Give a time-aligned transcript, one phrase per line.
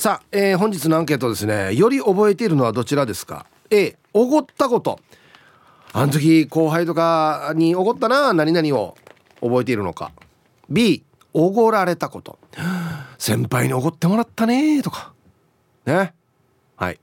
[0.00, 1.74] さあ、えー、本日のアンケートですね。
[1.74, 4.98] より覚えているのはどちらですか？A おごったこと。
[5.92, 8.96] あの時後輩とかにおごったな何々を
[9.42, 10.12] 覚えているのか。
[10.70, 12.38] B おごられたこと。
[13.20, 15.12] 先輩におごってもらったねとか。
[15.84, 16.14] ね。
[16.76, 16.98] はい。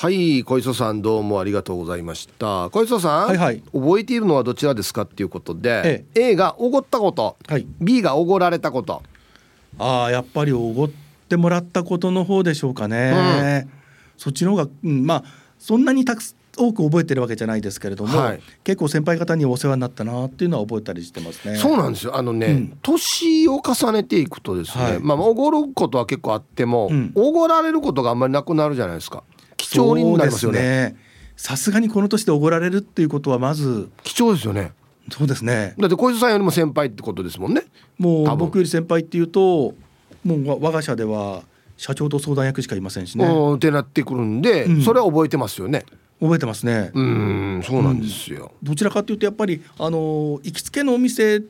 [0.00, 2.70] はい小磯さんどうもありがとうございました。
[2.70, 9.02] 小磯さん、はいはい、覚えているのはどちらですかっていうことで、ええ、A がおごったこと、はい、B がおごられたこと。
[9.78, 10.90] ああやっぱりおごっ
[11.28, 13.70] てもらったことの方でしょうかね、うん、
[14.16, 15.24] そっちの方が、うん、まあ
[15.58, 16.22] そんなにたく
[16.56, 21.56] 多く覚えてるわけじゃないですけれども、はい、結構先輩方にお世話になったなっていうのは覚えたりしてますね。
[21.56, 22.16] そうなんですよ。
[22.16, 29.24] あのね、うん、年を重ねていくとですね、はい、まあおごることは結構あっても、お、ご、られることがあんまりなくなるじゃないですか。
[29.60, 30.96] 貴重になりますよね。
[31.36, 34.72] さすがにこの年でおごられるっていうことはまず貴重ですよね。
[35.10, 35.74] そうですね。
[35.78, 37.64] だって小泉さんよりも先輩ってことですもんね。
[37.98, 39.74] もう僕より先輩っていうと
[40.24, 41.42] もう我が社では
[41.76, 43.26] 社長と相談役しかいませんしね。
[43.54, 45.84] ってなってくるんで、うん、それは覚えてますよね。
[46.20, 46.90] 覚えてますね。
[46.94, 51.42] うんそうなんですよ、うん、どちらかというとやっぱりあの行きつけのお店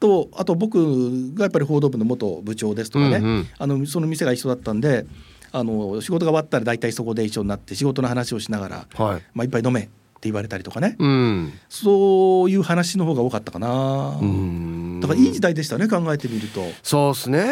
[0.00, 5.06] とあと僕がやっぱり報道部の元部長ですとかね、うんうん、あのその店が一緒だったんで
[5.52, 9.90] あの仕事が終わったら大体そこで一緒になって仕事の話をしながら、はい、まあ、いっぱい飲めって
[10.28, 14.18] 言われたりとかね、うん、そういう話の方が多かったかな。
[15.00, 16.62] だからいい時代でしたね考えてみると。
[16.82, 17.48] そうですね。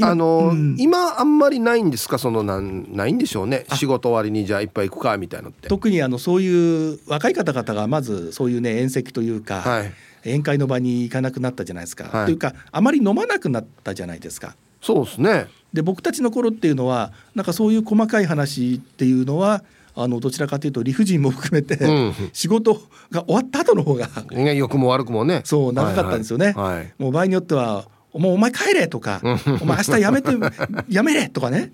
[0.00, 2.18] あの、うん、今あんまりないんですか？
[2.18, 3.64] そのなんないんでしょうね。
[3.74, 5.68] 仕事終わりにじゃあいっぱい行くかみたいのって。
[5.68, 9.92] 特にあのそういう若い方々がまずそういうね宴席というか、はい、
[10.24, 14.56] 宴会の場に行かなくなったじゃないですか、はい、というかあまり飲まなくなったじゃないですか。
[14.80, 19.62] そうですねで僕たちの頃っていうのはなんかそういう細かい話っていうのは
[19.96, 22.80] あのどちらかというと理不尽も含めて、うん、仕事
[23.10, 24.08] が終わった後の方が
[24.52, 25.42] 良くも悪くもね。
[25.44, 29.20] そう長かったんですよね、はいはい、もう場合によってはもうお前帰れとか、
[29.60, 30.30] お前明日やめて
[30.88, 31.72] やめれとかね。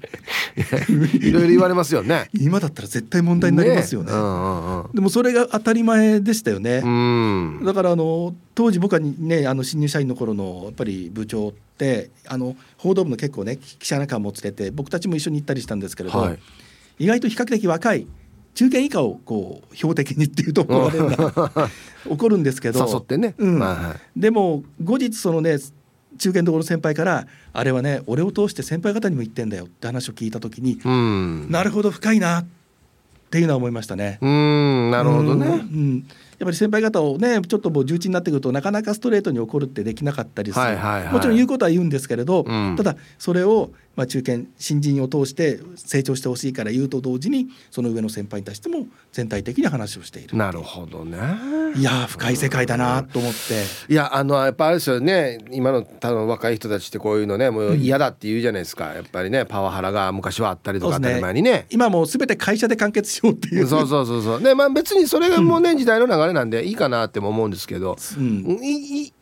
[1.20, 2.28] いろいろ言われますよね。
[2.32, 6.80] 今だったら絶対問題になりますよね、ねうんうん、でもそれが当たり前でしたよね、
[7.64, 16.38] だからあの当時僕はねあの新入社員の頃のやっぱり部長ってあの報道部の結構ね記者仲間も連れて僕たちも一緒に行ったりしたんですけれど、はい、
[16.98, 18.06] 意外と比較的若い
[18.54, 21.70] 中堅以下をこう標的にっていうところが
[22.08, 23.58] 起こるんですけど誘ってね、うん。
[23.58, 25.58] はい、でも後日そのね
[26.18, 32.46] 中堅どころの先輩からあれはね俺を通して先輩方にも言ってんだよって話を聞いた時に、うん、なるほど深いなっ
[33.30, 34.18] ていうのは思いましたね。
[34.20, 35.98] うんなるほどね、うん。
[36.40, 50.38] やっぱり先輩方をねちょっともう重鎮になってくるとなかなかストレートに怒るってできなかったりする、はいはいはい、もちろん言うことは言うんですけれど、うん、ただそれをまあ中堅新人を通して成長してほしいから言うと同時にその上の先輩に対しても全体的に話をしている。
[50.38, 51.18] なるほどね。
[51.74, 55.38] いや深い世界だなと思って、いやあのやっぱあれですよね。
[55.50, 63.66] 今の多分若い人たちってこういうのねもう嫌だって言うじゃないですか、うん、やっぱりねパワハラが昔はあったりとか当たり前にね、ね、今もう全て会社で完結しようっていう。
[63.66, 64.42] そうそうそうそう。
[64.42, 68.58] でまあ別にそれがもうね、うん、時代の流れなんでいいかなっても思うんですけど、うん、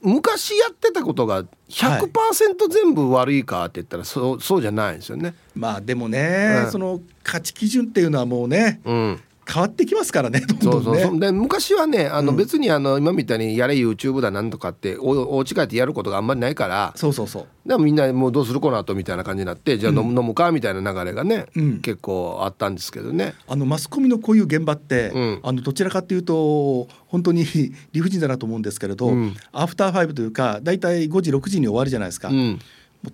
[0.03, 5.35] 昔やってたことが100%全部悪いかって言ったらそうそうじゃないですよね。
[5.55, 9.21] まあでもね、うん、その価値基準っていうのはもうね、うん、
[9.51, 11.01] 変わってきますからねどんどんね。
[11.01, 17.47] そうそうで昔はねあの別にあの今みたいにやれ YouTube だなんとかっておお家帰ってやることがあんまりないからそうそうそう。
[17.67, 23.35] でもみんなもうどうするこの後みたいな感じになってじゃあ飲む,、飲むかみたいな流れがね、うん、結構あったんですけどね。
[23.47, 27.47] あのマスコミのこういう現場って、うん、あのどちらかっていうと本当に
[27.93, 32.29] 理不尽だなと思うんですけれど、うん、アフターファイブというか大体5時6時に終わるじゃないですか。
[32.29, 32.59] うん。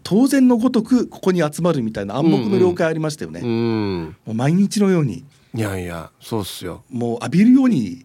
[0.02, 6.82] 当然のごとくここに集まるみたいな暗黙の了解ありましたよね、うんうん、もう毎日のようにいやいやそうっすよ。
[6.90, 8.04] もう浴びるように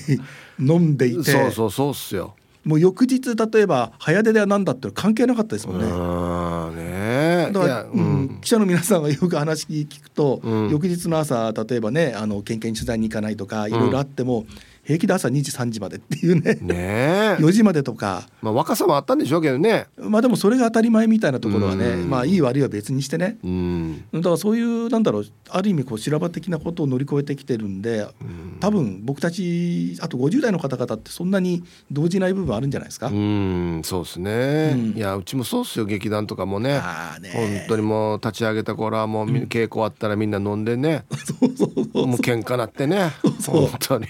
[0.58, 1.30] 飲んでいて。
[1.30, 2.34] そうそうそうっすよ。
[2.64, 5.86] もう翌日例えば早出では何だって関係なかったですもんね。
[7.46, 7.50] ね。
[7.52, 14.46] だから、うん、記者の皆さんがよく話聞くと、うん、翌日の朝例えばねあの県警に取材に行かないとかいろいろあっても、
[14.88, 16.54] 平気で朝2時3時までっていうね。
[16.62, 18.26] ね4 時までとか。
[18.40, 19.86] まあ若さもあったんでしょうけどね。
[19.98, 23.36] まあでもそれが当たり前みたいなところはねまあいい悪いは別にしてね。
[24.14, 28.06] だからそういうなんだろうある意味こう修羅場的なことを乗り越えてきてるんで
[28.60, 31.62] 多分僕たちあと50代の方々ってそんなに
[31.92, 33.08] 動じない部分あるんじゃないですか？
[33.08, 33.82] うん。
[33.84, 35.84] そうですね、うん、いやうちもそうっすよ。
[35.84, 36.80] 劇団とかもね。
[37.20, 37.30] ね。
[37.34, 41.04] 本当にもう立ち上げた頃はもう、稽古あったらみんな飲んでね。
[41.12, 43.12] そうそうそうもう喧嘩なってね。
[43.46, 44.06] 本当に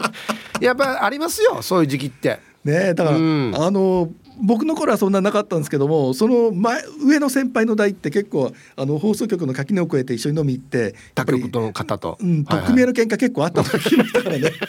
[0.60, 2.40] やっぱありますよそういう時期って。
[2.64, 4.10] ねだから、うん、あの
[4.42, 14.50] 僕の頃はそんななかったんですけどもその前上の先輩の代って結構あの放送局の垣根を越えて一緒に飲み行って他局の方と、うん、匿名の喧嘩結構あったと聞きましたからね。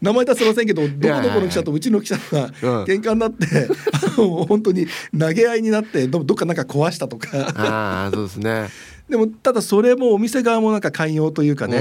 [0.00, 2.48] 名前出せませんけどどこどこの記者とうちの記者が
[2.86, 3.68] 喧嘩になって、
[4.16, 4.86] うん、本当に
[5.18, 7.28] 投げ合いになってどっかなんか壊したとか。
[7.56, 8.68] あそうですね
[9.10, 11.78] でもただそれもお店側もなんか寛容というかね、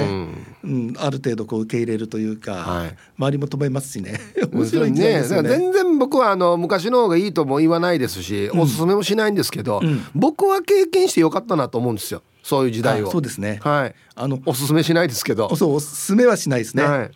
[0.64, 4.20] うん、うん、ある程度こう受け入れるというか、はい、周りも止めますしね。
[4.52, 12.24] 面白いね、ね、全然僕はあの昔の方がいいとも言わないですし、うん、おすすめもしないんですけど、うん、僕は経験してよかったなと思うんですよ。
[12.42, 13.12] そういう時代を。
[13.12, 13.60] そうですね。
[13.62, 13.96] はい。
[14.16, 15.56] あのおすすめしないですけど。
[15.56, 17.12] そうおすすめはしないですね、はい、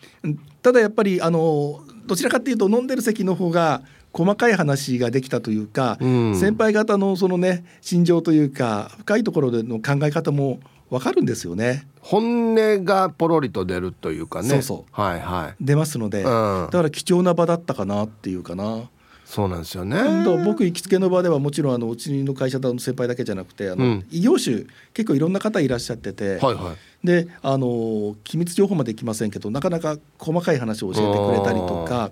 [0.61, 3.81] ただやっぱりあのどちらかというと飲んでる席の方が
[4.13, 11.87] 細かい話ができたというか、うん、先輩方のそのね心情というか深いところでの考え方もわかるんですよね。
[12.01, 14.49] 本音がポロリと出るというかね。
[14.49, 15.01] そうそう。
[15.01, 15.55] はいはい。
[15.59, 18.89] 出ますので、うん、だから貴重な場だったかなっていうかな。
[19.25, 19.97] そうなんですよね。
[20.45, 32.11] 僕行きつけの場ではもちろんあのうちの会社の先輩だけじゃなくてあの、うん、異業種結構いろんな方いらっしゃってて、はいはい、であの機密情報までいきませんけどなかなか細かい話を教えてくれたりとか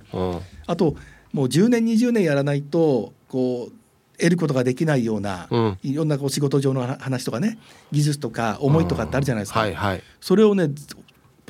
[0.65, 0.95] あと
[1.33, 7.57] もう10年20年やらないとこう得ることができないような、うん、いろんなこう仕事上の話とかね
[7.91, 10.69] 技術とか思いとかってあるじゃないですか、はいはい、それをね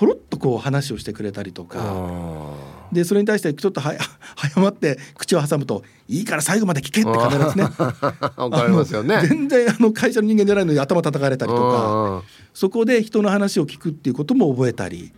[0.01, 2.71] ポロッとこう話をしてくれたりとか。
[2.91, 3.93] でそれに対してちょっとは
[4.35, 7.63] 早まって口を挟むと「いいから最後まで聞け」って必ずね。
[8.35, 9.21] わかりますよね。
[9.27, 12.23] 全然あの会社の人間じゃないのに頭叩かれたりとか。
[12.53, 15.13] そこで人の話を聞くっていうことも覚えたり。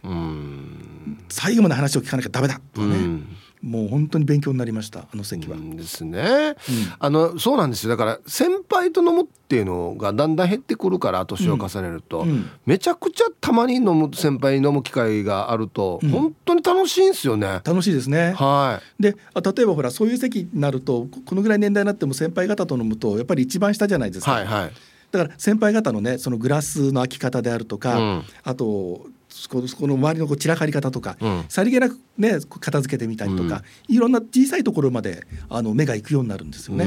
[1.29, 3.21] 最後まで話を聞かなきゃダメだとかね。
[3.63, 5.55] もう本当に勉強になりましたあの席は。
[5.57, 6.55] ですね、うん、
[6.99, 17.61] あのそうなんですよだから先輩と飲むっていうのがだんだん減ってくるから年を重ねると、うんうん、めちゃくちゃたまに飲む先輩に飲む機会があると、本当に楽しいんですよね。
[17.63, 18.33] 楽しいですね。
[18.33, 19.03] はい。
[19.03, 24.31] で例えばほらそういう席になるとこのぐらい年代になっても先輩方と飲むとやっぱり一番下じゃないですか。
[24.31, 24.71] はいはい。
[25.11, 29.05] だから先輩方のねそのグラスの開き方であるとか、あと
[29.49, 36.85] この周りのこう散らかり方とか、うん、さりげなくね片付けてみたりとか、うん、いろんな小さいところまであの目が行くようになるんですよね。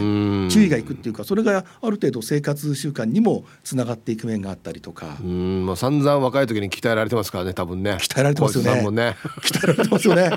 [0.50, 5.16] 注意がいくっていうかそれがある程度生活習慣にもつながっていく面があったりとか。
[5.20, 5.66] うん。
[5.66, 7.98] まあ散々若い時に鍛えられてますからね多分ね。
[8.00, 8.90] 鍛えられてますよね。
[8.90, 9.16] ね。
[9.43, 10.31] 鍛えられてますよね。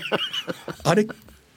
[0.84, 1.08] あれ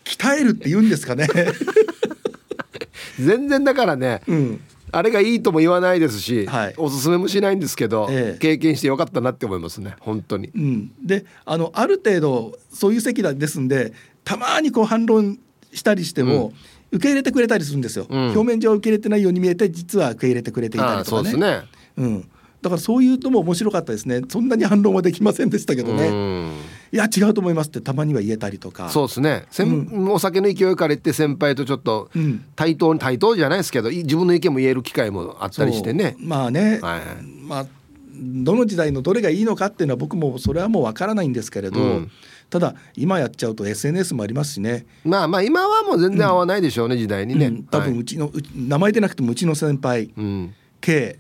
[0.04, 1.28] 鍛えるって言うんですかね。
[3.18, 4.60] 全然だからね、うん、
[4.92, 10.50] あれがいいとも言わないですし、はい、おすすめもしないんですけど、ええ、経験してよかったなって思いますね本当に。
[10.54, 15.38] うん、であのある程度そういう席ですんでたまにこう反論
[15.72, 16.52] したりしても、
[16.92, 21.32] うん、受け入れてくれたりするんですよ、うん、表面上は受け入れてないように見えて実は受け入れてくれていたりとかね。
[21.34, 21.62] ね。
[21.96, 22.28] うん
[22.62, 24.22] だからそういうのも面白かったですね。
[24.28, 26.52] そんなに反論はできませんでしたけどね。
[26.92, 28.88] いや違うと思いますってたまには言えたりとか。
[28.88, 32.08] そうですね、うん、お酒の勢いから言って先輩とちょっと
[32.54, 36.14] 対等に対等じゃないですけど自分の意見も言える機会もあったりしてね。
[36.18, 37.00] まあね、はい、
[37.42, 37.66] まあ
[38.14, 42.10] どの時代のどれがいいのかっていうのは僕もそれはもうわからないんですけれど、うん、
[42.50, 44.86] ただ今やっちゃうと SNS もありますしね。
[45.04, 51.18] まあまあ今はもう全然合わないでしょうね、うん、時代にね、うん、多分うちの、はい、名前でなくてもうちの先輩、うん K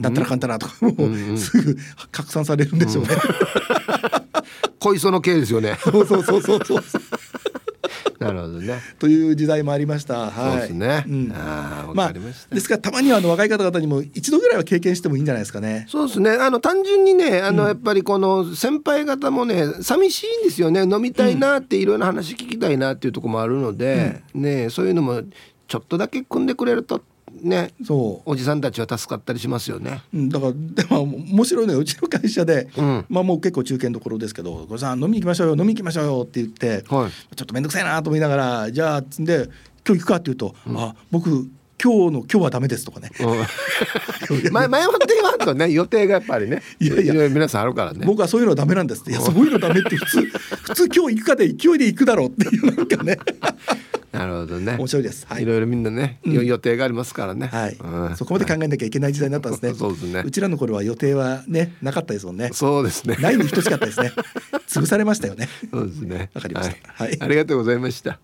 [0.00, 1.76] だったらかんたなとかもうすぐ
[2.10, 3.10] 拡散されるんでしょうね。
[4.80, 5.78] 小磯の K ですよね。
[5.80, 6.82] そうそうそうそうそう。
[8.18, 8.80] なるほどね。
[8.98, 10.30] という時代もありました。
[10.30, 10.50] はい。
[10.52, 11.04] そうですね。
[11.06, 12.20] うん、ああ、まあ、で
[12.60, 15.84] すからたまにはあの若い方々にも一度ぐらいは経験してもいいんじゃないですかね。
[15.88, 16.30] そうですね。
[16.30, 20.82] あの単純にね、あの、やっぱりこの先輩方もね、寂しいんですよね。
[20.82, 25.22] 飲みたいなっていろんな話聞きたいなっていうところもあるので、うん、ね、そういうのも
[25.68, 27.02] ちょっとだけ組んでくれると
[27.44, 39.48] ねそうおじさんたちは助かったりしますよね、うん、だからでも面白いのようちの会社で、うん、まあもう結構中堅どころですけど「これさん飲み行きましょうよ飲み行きましょうよ」って言って、はい、ちょっと面倒くさいなと思いながら「じゃあ」つんで
[39.86, 41.48] 「今日行くか」って言うと「うん、あ僕
[41.82, 43.10] 今日の今日はダメですとかね。
[44.50, 46.62] 前前もって言わんとね予定がやっぱりね。
[46.80, 48.06] いやいや皆さんあるからね。
[48.06, 49.10] 僕はそういうのはダメなんですって。
[49.10, 53.18] いやそういうのダメって普通普通今日行くかで勢いで行くだろうっていうなんかね。
[54.14, 54.76] なるほどね。
[54.78, 59.74] 面白いです、はい、いろいろみんなね、うん、予定がありますからね、はい、うん、そこまで考えなきゃいけない時代になったんですね。
[59.74, 60.30] そうですねう。
[60.30, 62.50] ちらの頃は予定はねなかったですもんね。
[62.52, 63.16] そうですね。
[63.16, 64.12] ないに等しかったですね。
[64.68, 65.48] 潰されましたよね。
[65.70, 66.30] そうですね。
[66.34, 68.20] わかりました、はい、はい、ありがとうございました。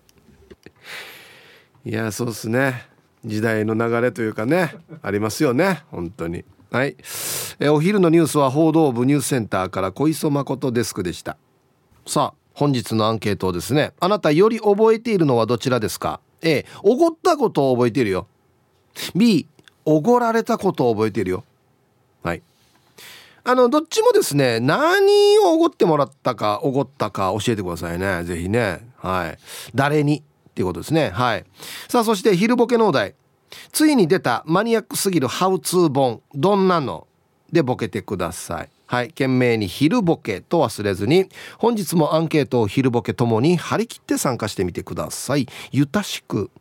[1.83, 2.87] いやそうですね。
[3.25, 5.83] 時代の流れというかねありますよね。
[5.91, 6.45] 本当に。
[6.71, 6.95] はい。
[7.59, 11.37] えお昼のニュースは報道部ニュースセンターから小磯誠デスクでした。
[12.07, 18.27] さあ本日のアンケートをですねあなたより覚えているのはどちらですか？A おごったことを覚えているよ。
[19.15, 19.47] B
[19.83, 21.43] おごられたことを覚えているよ。
[22.21, 22.43] はい。
[23.43, 28.23] あのどっちもですね何をおごってもらったかおごったか教えてくださいね。
[28.25, 28.87] 是非ね。
[28.97, 29.39] はい。
[29.73, 30.21] 誰にっ
[30.53, 31.09] ていうことですね。
[31.09, 31.45] はい。
[31.87, 33.15] さあそして昼ボケのお題。
[33.71, 37.07] ついに出たマニアックすぎるハウツー本どんなの？
[37.51, 38.69] でボケてください。
[38.91, 39.07] はい。
[39.07, 45.47] 懸命に昼ボケと忘れずに本日もアンケートを昼ボケともに張り切って参加してみてください。
[45.71, 46.51] ゆたしく。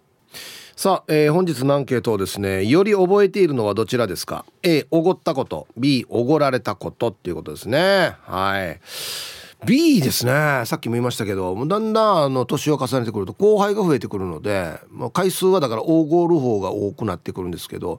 [0.77, 5.67] さあ、えー、本日のアンケートをですねより覚えているのはどちらですか？A おごったこと。
[5.77, 8.15] B おごられたことっていうことですね。
[8.23, 8.81] はい。
[9.67, 10.63] B ですね。
[10.67, 17.99] さっきも言いましたけどだんだんあの年を重ねてくると後輩が増えてくるので、まあ、回数はだからおごる方が多くなってくるんですけど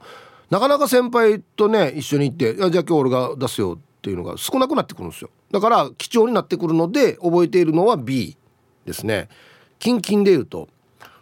[0.49, 5.29] なかなか先輩とね一緒に行って「じゃあ今日俺が出すよ」ってというのが少なくなってくるんですよ。
[5.51, 8.37] だから貴重になってくるので覚えているのは B
[8.85, 9.29] ですね。
[9.79, 10.69] 近々で言うと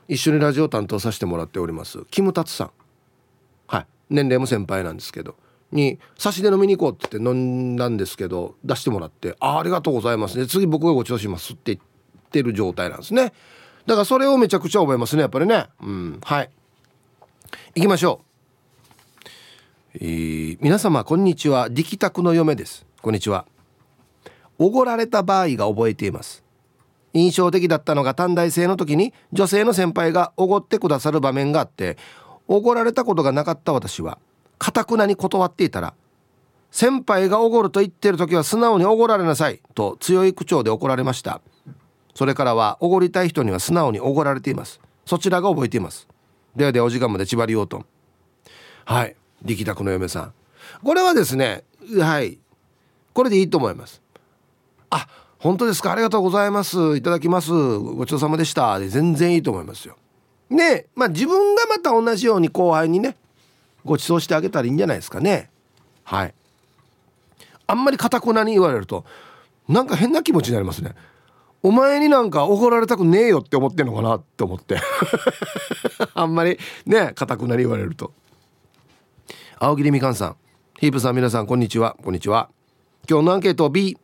[0.07, 2.71] 一緒にラジオ担当させてもらっておりますキムタツさん。
[3.67, 3.85] はい。
[4.09, 5.35] 年齢も先輩なんですけど
[5.71, 10.47] に差しで飲みに行こうって言って飲んだんですけど出してもらって「あありがとうございますね。
[10.47, 13.33] 次僕がごちそうします」って言ってる状態なんですね。
[13.85, 15.67] だからそれをめちゃくちゃ覚えますねやっぱりね。
[15.81, 16.19] うん。
[16.23, 16.49] はい。
[17.75, 18.28] 行きましょう。
[19.95, 21.67] えー、皆様こんにちは。
[21.67, 22.85] 力宅の嫁です。
[23.01, 23.45] こんにちは。
[24.59, 26.43] おごられた場合が覚えています。
[27.13, 31.97] 印象的だったのが短大生の時に女性の先輩がおごってくださる場面があって
[32.47, 34.19] おごられたことがなかった私は
[34.59, 35.95] かたくなに断っていたら
[36.69, 41.41] 先輩がおごると言ってる時は素直におごられなさいと強い口調で怒られました。
[42.13, 44.79] それからはおごりたい人には素直におごられています。
[45.07, 46.07] そちらが覚えています。
[46.55, 47.85] ではではお時間まで縛りようと。
[48.85, 49.15] はい。
[49.43, 50.33] 力宅の嫁さん。
[50.83, 51.63] これはですね
[51.97, 52.39] はい。
[53.13, 54.01] これでいいと思います。
[54.89, 55.07] あ
[55.39, 55.91] 本当ですか。
[55.91, 56.97] ありがとうございます。
[56.97, 57.51] いただきます。
[57.51, 58.77] ごちそうさまでした。
[58.79, 59.95] で全然いいと思いますよ。
[60.49, 63.15] ねまあ自分がまた同じように後輩にね
[63.85, 65.49] ご馳走してあげたらいいんじゃないですかね。
[66.03, 66.33] はい。
[67.67, 69.05] あんまりかたくなに言われると
[69.67, 70.95] なんか変な気持ちになりますね。
[71.61, 74.79] お前になんか怒られたくねえよって思ってんのかなって思って。
[76.15, 78.13] あんまりねかたくなに言われると。
[79.61, 80.37] 青桐みかんさん。
[80.79, 81.97] ヒープさん皆さんこんにちは。
[82.01, 82.49] こんにちは。
[83.09, 83.97] 今日のアンケート B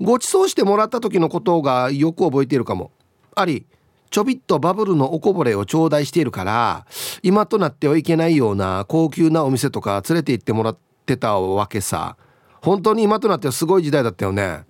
[0.00, 2.90] ご馳走してもらった時のことがよく覚えているかも。
[3.34, 3.66] あり
[4.08, 6.86] ちょびっとバブルのおこぼれを頂戴しているから
[7.22, 12.16] 今となってはいけないような高級なお店とか連れて行ってもらってたわけさ。
[12.62, 14.64] 本当に今となってはすごい時代だったよね。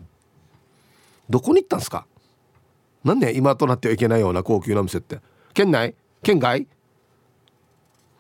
[1.31, 2.09] どこに行ったんすか？
[3.05, 5.21] なんで今となってはいけないような高級なお店って？
[5.53, 5.95] 県内？
[6.25, 6.67] 県外？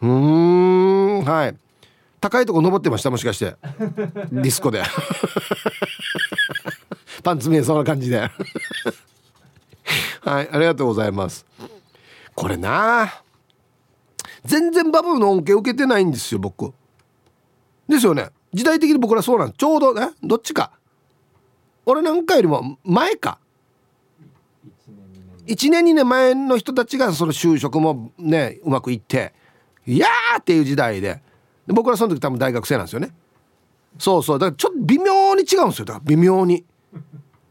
[0.01, 1.57] うーんはい。
[2.25, 3.55] 高いとこ登ってましたもしかして。
[4.33, 4.83] ディスコで。
[7.23, 8.31] パンツ見えそうな感じで。
[10.23, 11.45] はいありがとうございます。
[12.35, 13.21] これな
[14.43, 16.73] 全然バブルの恩恵受けてないんですよ僕。
[17.87, 18.31] ですよね。
[18.55, 20.71] 時代的に僕らそうなんちょうどねどっちか。
[21.85, 23.39] 俺なんかよりも前か。
[25.47, 26.09] 1年2年。
[26.09, 29.35] 前の人たちがその就職もねうまくいって
[29.87, 31.24] 「いやー!」っていう時代でで
[31.69, 33.15] 僕らその時多分大学生なんですよね。
[33.99, 34.39] そうそう。
[34.39, 35.85] だからちょっと微妙に違うんですよ。
[35.85, 36.65] だから微妙に。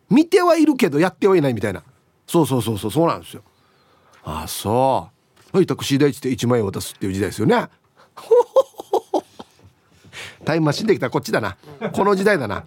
[0.09, 1.83] 見てはいるけどやってはいないみたいな。
[2.27, 2.91] そうそうそうそう。
[2.91, 3.41] そうなんですよ。
[4.23, 5.09] ああそ
[5.53, 5.57] う。
[5.57, 7.67] はいタクシー代って1万円渡すっていう時代ですよね。
[10.45, 11.07] タイムマシンできた。
[11.07, 11.57] らこっちだな。
[11.93, 12.65] この時代だな。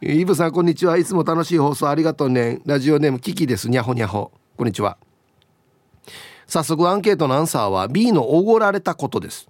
[0.00, 0.96] イブさんこんにちは。
[0.96, 2.60] いつも楽しい放送ありがとうね。
[2.64, 3.68] ラジオネームキキです。
[3.68, 4.30] にゃほにゃほ。
[4.56, 4.96] こんにちは。
[6.46, 9.48] 早速アンケートのアンサーは B のおごられたことです。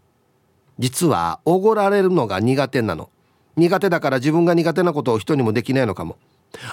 [0.79, 3.11] 実はおごられるのが苦手なの。
[3.57, 6.17] 苦手だから自分が苦手なことを人にもできないのかも。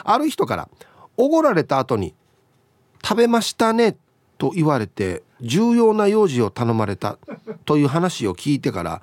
[0.04, 0.70] ある人から
[1.18, 2.14] おごられた後に
[3.04, 3.98] 「食べましたね」
[4.38, 7.18] と言われて重要な用事を頼まれた
[7.66, 9.02] という話を聞いてから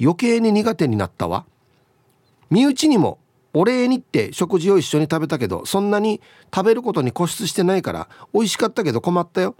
[0.00, 1.44] 余計に苦手になったわ。
[2.50, 3.18] 身内にも
[3.54, 6.20] お礼にって食事を一緒に食べたけどそんなに
[6.54, 9.54] 食べることに固執してないから美味しかったけど困ったよ。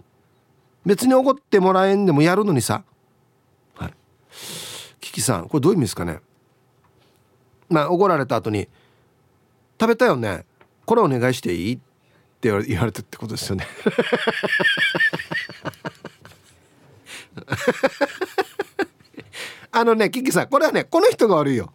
[0.85, 2.83] 別におごってもらえんでもやるのにさ。
[3.75, 3.93] はい。
[5.13, 6.19] キさんこれどういう意味ですかね？
[7.69, 8.67] まあおごられた後に
[9.79, 10.45] 「食べたよね？
[10.85, 11.77] これお願いしていい?」っ
[12.41, 13.65] て言われてってことですよね。
[19.71, 21.71] あのねキキさんこれはねこの人が悪いよ。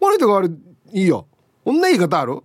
[0.00, 0.48] この人が悪
[0.92, 1.26] いいいよ。
[1.64, 2.40] こんな言い方ある？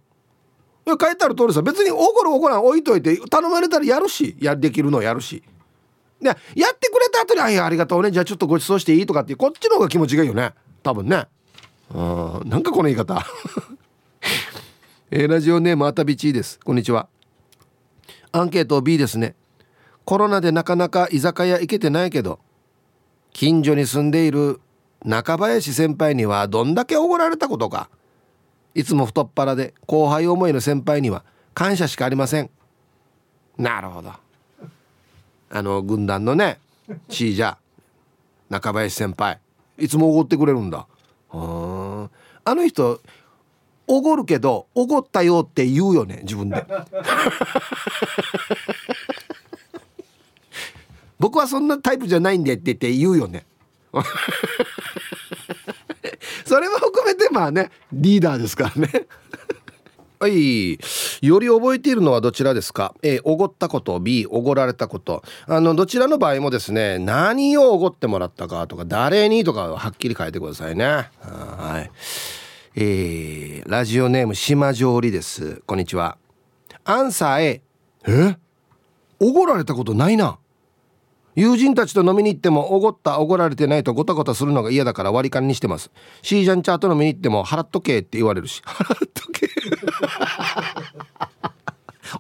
[0.87, 5.43] 書いてある通りさ別に怒る怒らん置いといて頼まれたらやるしやできるのやるし。
[6.21, 6.78] でやっ
[7.25, 8.11] てくれた後に「あいやありがとうね。
[8.11, 10.53] じゃあちょっとご馳走していい?」とかってこっちの方が気持ちがいいよね。
[10.83, 11.27] 多分ね。
[11.93, 13.25] うんなんかこの言い方。
[15.11, 16.59] えー、ラジオネームあたびちです。
[16.63, 17.07] こんにちは。
[18.31, 19.35] アンケート B ですね。
[20.05, 22.39] コロナでなかなか居酒屋行けてないけど
[23.31, 24.59] 近所に住んでいる
[25.05, 27.89] 中林先輩にはどんだけおごられたことか。
[28.75, 31.23] いつも太っ腹で後輩思いの先輩には
[31.55, 32.49] 感謝しかありません。
[33.57, 34.11] なるほど。
[35.51, 36.59] あの軍団のね
[37.09, 37.57] シージャ
[38.49, 39.39] 中林先輩
[39.77, 40.87] いつもおごってくれるんだ。
[41.31, 42.09] あ
[42.55, 43.01] の人
[43.87, 46.65] おごるけどおごったよって言うよね自分で。
[51.19, 53.45] 僕はそんなタイプじゃないんでって言って言うよね。
[56.45, 59.07] それも含めてまあねリーダーですからね。
[60.21, 60.73] はい。
[61.21, 64.01] より覚えているのはどちらですか？A おごったこと。
[64.01, 65.23] B おごられたこと。
[65.47, 71.09] あのどちらの場合もですね何をおごってもらったかとか誰にとかはっきり書いてくださいね。
[71.21, 71.91] はい。
[72.75, 75.61] えー、ラジオネーム島上里です。
[75.65, 76.17] こんにちは。
[76.83, 77.61] アンサー A
[78.05, 78.37] え？
[79.21, 80.37] おごられたことないな。
[81.35, 85.91] 友人たちと飲みに行ってもおごったおごられてないとごたごたするのが嫌だから割り勘にしてます。
[86.21, 88.61] シージャンチャーと飲みに行っても払っとけって言われるし。
[88.67, 89.07] 払っ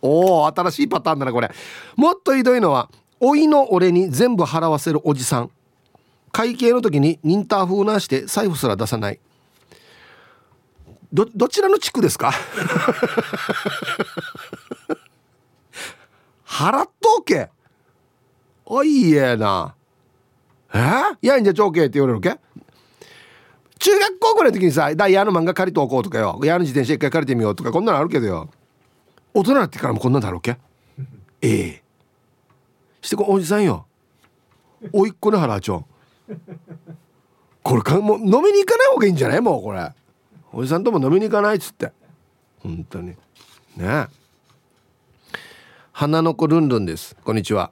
[0.01, 1.51] おお新しいパターンだなこれ。
[1.95, 2.89] もっとひどいのは
[3.19, 5.51] 老いの俺に全部払わせるおじさん。
[6.31, 9.19] 会計の時にニンター風なして財布すら出さない。
[11.11, 12.31] どどちらの地区ですか？
[16.45, 17.49] 払っとけ。
[18.65, 19.73] おいえな。
[20.71, 20.79] え？
[21.21, 22.37] いやんじゃちょうけって言われるけ？
[23.79, 26.39] 中学校ぐらいの時にさダイヤの漫画借りておこうとかよ。
[26.43, 28.49] 矢の自転車一回借りてみようとかこんなのあるけどよ。
[29.33, 30.57] 大人になってからもこんなんだろうけ？
[31.41, 31.83] ええ。
[33.01, 33.85] してこおじさんよ。
[34.91, 35.85] おいっ子の原ちょん
[37.63, 39.41] これかもう飲みに行かない方がいいんじゃない？
[39.41, 39.89] もうこれ。
[40.51, 41.91] おじさんとも飲みに行かないっつって。
[42.59, 43.07] 本当に。
[43.07, 43.17] ね
[43.77, 44.07] え。
[45.91, 47.15] 花の子ルンルンです。
[47.23, 47.71] こんにちは。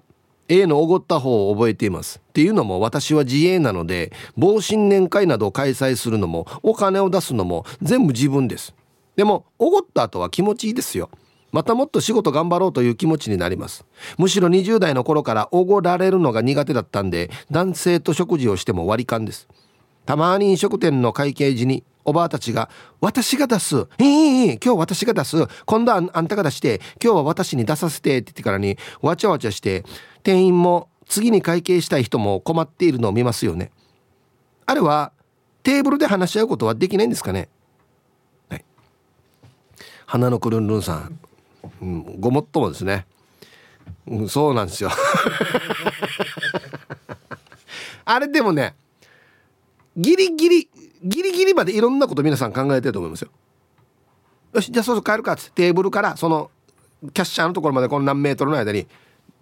[0.50, 2.22] A のおごった方を覚えています。
[2.26, 8.74] っていうのも私は自営なので防新年会などを開催するのもお金を出すのも全部自分です。
[9.16, 11.10] でもおごった後は気持ちいいですよ。
[11.52, 13.86] またもっと仕事頑張ろうという気持ちになります。
[14.18, 19.48] むしろ20代の頃からおごられるのが苦手だったんで男性と食事をしても割り勘です。
[20.06, 22.70] たまに飲食店の会計時におばあたちが
[23.02, 23.86] 「私が出す。
[24.00, 25.46] いいいい今日私が出す。
[25.66, 29.84] 今度はあんたが出して今日は私に出させて」って言ってからにわちゃわちゃして
[30.24, 33.72] 店員も次に会計したい人も困っているのを見ますよね
[34.66, 35.12] あれは
[35.64, 37.50] テーブルで話し合うことはできないんですかね。
[38.50, 38.64] はい。
[40.06, 41.20] 花のくるんるんさん、
[41.82, 43.06] うん、ごもっともですね、
[44.08, 44.92] うん、そうなんですよ。
[48.06, 48.76] あれでもね
[49.98, 50.70] ギリギリ
[51.04, 53.30] ギリギリまでいろんなこと皆さん考えてると思いますよ。
[54.54, 56.50] よしじゃあそろそろ帰るかっつってテーブルからその
[57.14, 58.88] キャッシャーのところまでこの何メートルの間に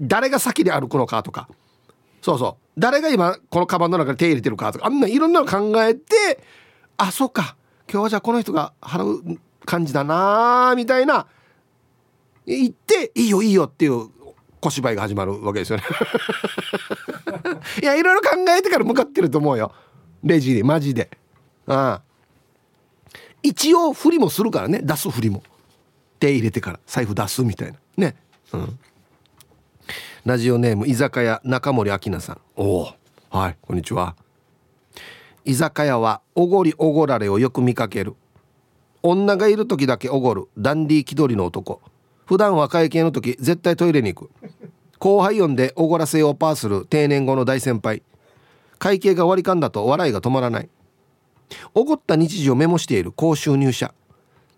[0.02, 1.48] 誰が先に歩くのかとか。
[2.22, 2.80] そうそう。
[2.80, 4.88] 誰が今このカバンの中に手入れてるかとか。
[4.88, 6.44] あんないろんなの考えて
[6.98, 7.56] あそうか。
[7.90, 11.28] 今日はじゃあこの人が払う感じだなみたいな。
[12.46, 14.10] 言っていいよいいよっていう
[14.62, 15.84] 小芝居が始まるわけですよね。
[17.82, 19.72] いやいろいろ考えてから向かってると思うよ。
[20.24, 21.10] レジにマジで。
[21.68, 22.02] ああ
[23.44, 24.82] 一応振りもするからね。
[24.82, 25.44] 出す振りも。
[26.20, 26.80] 手入れてから。
[26.88, 27.78] 財布出すみたいな。
[27.98, 28.16] ね。
[28.54, 28.80] うん。
[30.26, 32.42] ラジオネーム居酒屋中森明菜さん。
[32.56, 32.90] おお。
[33.30, 34.16] はいこんにちは。
[35.44, 38.16] 居酒屋はおごりおごられをよく見かける。
[39.04, 40.48] 女がいる時だけおごる。
[40.58, 41.82] ダンディ気取りの男。
[42.26, 44.32] 普段は会計の時絶対トイレに行く。
[44.98, 48.02] 後輩呼んでおごらせをパーする定年後の大先輩。
[48.80, 50.70] 会計が割り勘だと笑いが止まらない。
[51.74, 53.94] おごった日時をメモしている高収入者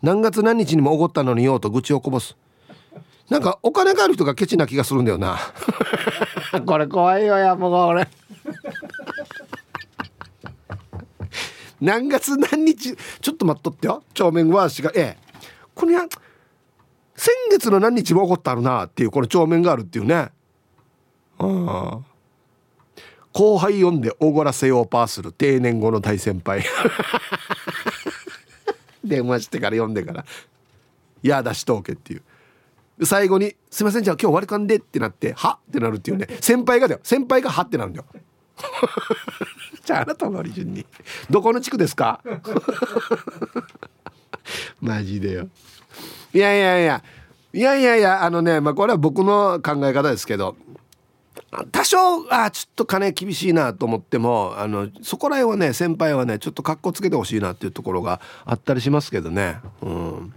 [0.01, 2.37] 何月何日にもおごったのにようと愚痴をこぼす。
[3.29, 5.37] なんかお金がある人がケチな気がするんだよな。
[6.65, 8.07] これ怖いよやもう俺
[11.81, 14.03] 何月何日ちょっと待っとってよ。
[14.13, 14.91] 帳面はしが。
[14.95, 15.27] ええ。
[15.75, 16.05] これや
[17.15, 20.15] 先月の何日も起こったるなっていうこの帳面があるっていうね。
[20.15, 20.31] あ
[21.39, 21.99] あ
[23.37, 26.63] 後輩読んでおごらせようパーする定年後の大先輩。
[29.05, 30.25] 電話してから読んでから
[31.21, 32.23] 「や出しとけ」っていう。
[33.05, 36.27] 最後に「すいませんじゃあ今日割り勘で」ってなって「は?」ってなるっていうね。
[36.41, 36.99] 先輩がだよ。
[37.03, 38.05] 先輩が「は?」ってなるんだよ。
[39.85, 40.83] じゃああなたの順に。
[41.29, 42.21] どこの地区ですか？
[44.81, 45.47] マジでよ。
[46.33, 47.03] いやいやいや。
[47.53, 50.57] いやいやいやあのねまあこれは僕の考え方ですけど
[51.71, 51.97] 多少
[52.29, 59.57] あちょっと金厳しいなと思ってもあのそこら辺はね先輩はねちょっとかっこつけてほしいなっていうところがあったりしますけどね。
[59.81, 60.33] うん。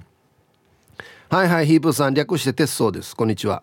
[1.28, 3.16] はいはいヒープさん略して鉄道です。
[3.16, 3.62] こんにちは。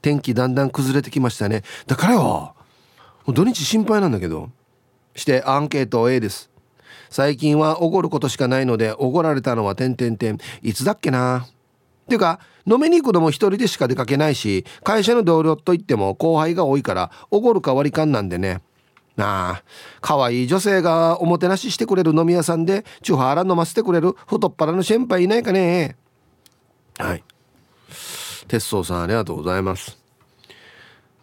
[0.00, 1.62] 天気だんだん崩れてきましたね。
[1.86, 2.54] だからよ
[3.26, 4.50] 土日心配なんだけど
[5.14, 6.50] してアンケート A です。
[7.10, 11.46] 最近はおごることしかないのでおごられたのは点々点いつだっけな？
[12.08, 18.62] っていうか飲みに行くのも一人でしか出かけないし会社の同僚といっても後輩が多いからおごるか割り勘なんでね。
[19.16, 19.62] なあ
[20.00, 25.96] 可愛いい女性がおもてなししてくれる飲み屋さんでチュハラ飲ませてくれる太っ腹の先輩いないかね。
[26.96, 27.24] はい。
[28.46, 29.98] 鉄道さんありがとうございます。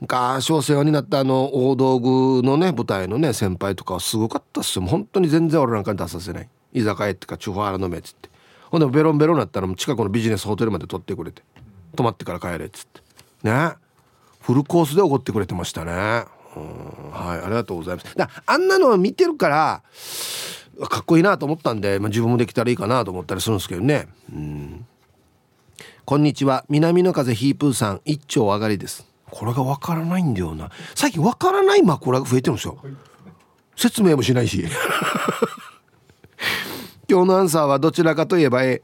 [0.02, 4.86] 昔お世話になったあの大道具のね舞台のね先輩とかはすごかったっすよ。
[4.86, 6.50] 本当に全然俺なんかに出させない。
[6.74, 8.35] 居酒屋ってかチュファーラ飲めっつって。
[8.76, 11.42] ほんでベロンベロンになったら近くのビジネスホテルまで取ってくれて。
[11.96, 13.02] 泊まってから帰れっつって。
[13.44, 13.72] ね。
[14.42, 15.94] フルコースでおごってくれてましたね。
[15.94, 16.26] は
[17.42, 18.14] いありがとうございます。
[18.18, 19.82] だあんなのを見てるから
[20.90, 24.10] かっこいいなと思ったんで、まあ、自分もできたらいいかなと思ったりするんですけどね。
[24.30, 24.86] うん。
[26.04, 26.66] こんにちは。
[26.68, 29.08] 南の風ヒープーさん一丁上がりです。
[29.32, 30.70] これがわからないんだよな。
[30.96, 32.78] 最近わからない枕が増えてるんですよ。
[33.78, 34.66] 説明もしないし
[37.08, 38.82] 今日のアンサーはどちらかといえば A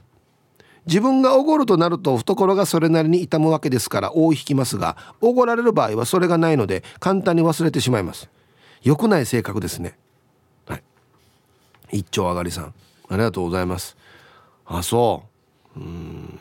[0.86, 8.29] 自分がおごるとなると懐がそれなりに痛むわけですから大引きますがおごられる場合はそれがないので簡単に忘れてしまいます。
[8.81, 9.95] 良くない性格ですね。
[10.65, 10.84] はい。
[11.91, 12.73] 一丁上がりさん。
[13.10, 13.95] ありがとうございます。
[14.65, 15.23] あそ
[15.75, 15.79] う。
[15.79, 16.39] うん。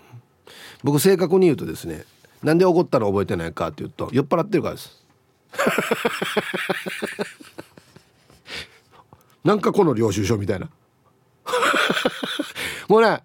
[0.83, 2.05] 僕正確に言うとですね
[2.43, 5.05] なんで怒ったの覚えてないかっていうと酔っ払ってるからです。
[9.45, 10.71] なんかこの領収書みたいな。
[12.89, 13.23] もうね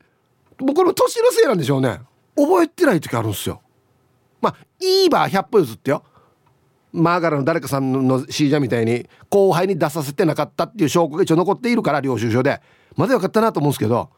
[0.60, 2.00] もうこの年のせいなんでしょうね。
[2.36, 3.62] 覚えてない時あるんですよ。
[4.42, 6.04] まあいいば100歩譲ってよ。
[6.94, 12.62] マーガラの誰かさんのシージャみたいに後輩に出させてなかったっていう証拠が一応残っているから領収書で。
[12.96, 14.10] まだよかったなと思うんですけど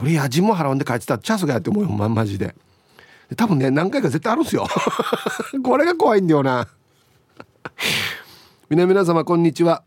[0.00, 2.54] 俺味も払うんで帰ってたチャンスがやって思うよまマジで。
[3.36, 4.66] 多分ね何回か絶対あるんですよ。
[5.62, 6.66] これが怖いんだよな。
[8.70, 9.84] 皆様こんにちは。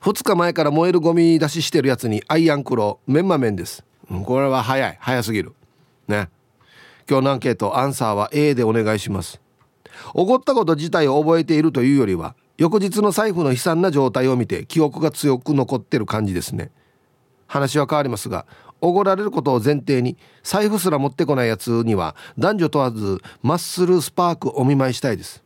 [0.00, 4.96] 2日前から燃えるゴミ出ししてるやつにアイアンクローメンマメンです、うん、これは早い。
[5.00, 5.52] 早すぎる。
[6.06, 6.28] ね。
[7.08, 9.40] 今日のアンケートアンサーは A でお願いします。
[10.14, 16.70] おごったこと自体を覚えているというよりは翌日の財布の悲惨な状態を見て記憶が強く残ってる感じですね。
[17.46, 18.46] 話は変わりますが
[18.80, 25.42] おごられることを前提に財布すら持ってこないやつには男女問わずマッスルスパークお見舞いしたいです。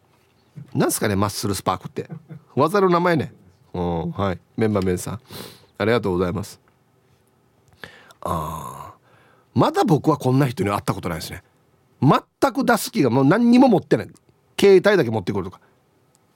[0.75, 2.09] なんすかねマッスルスパークって。
[2.55, 3.33] 技の名前ね。
[3.73, 4.39] はい。
[4.57, 5.21] メンバーメンさん
[5.79, 6.61] ありがとうございます。
[8.21, 8.95] ああ
[9.55, 11.43] まだ僕はこんな人に会ったことないですね。
[12.01, 14.11] 全く出す気がもう何にも持ってない。
[14.59, 15.61] 携帯だけ持ってくるとか。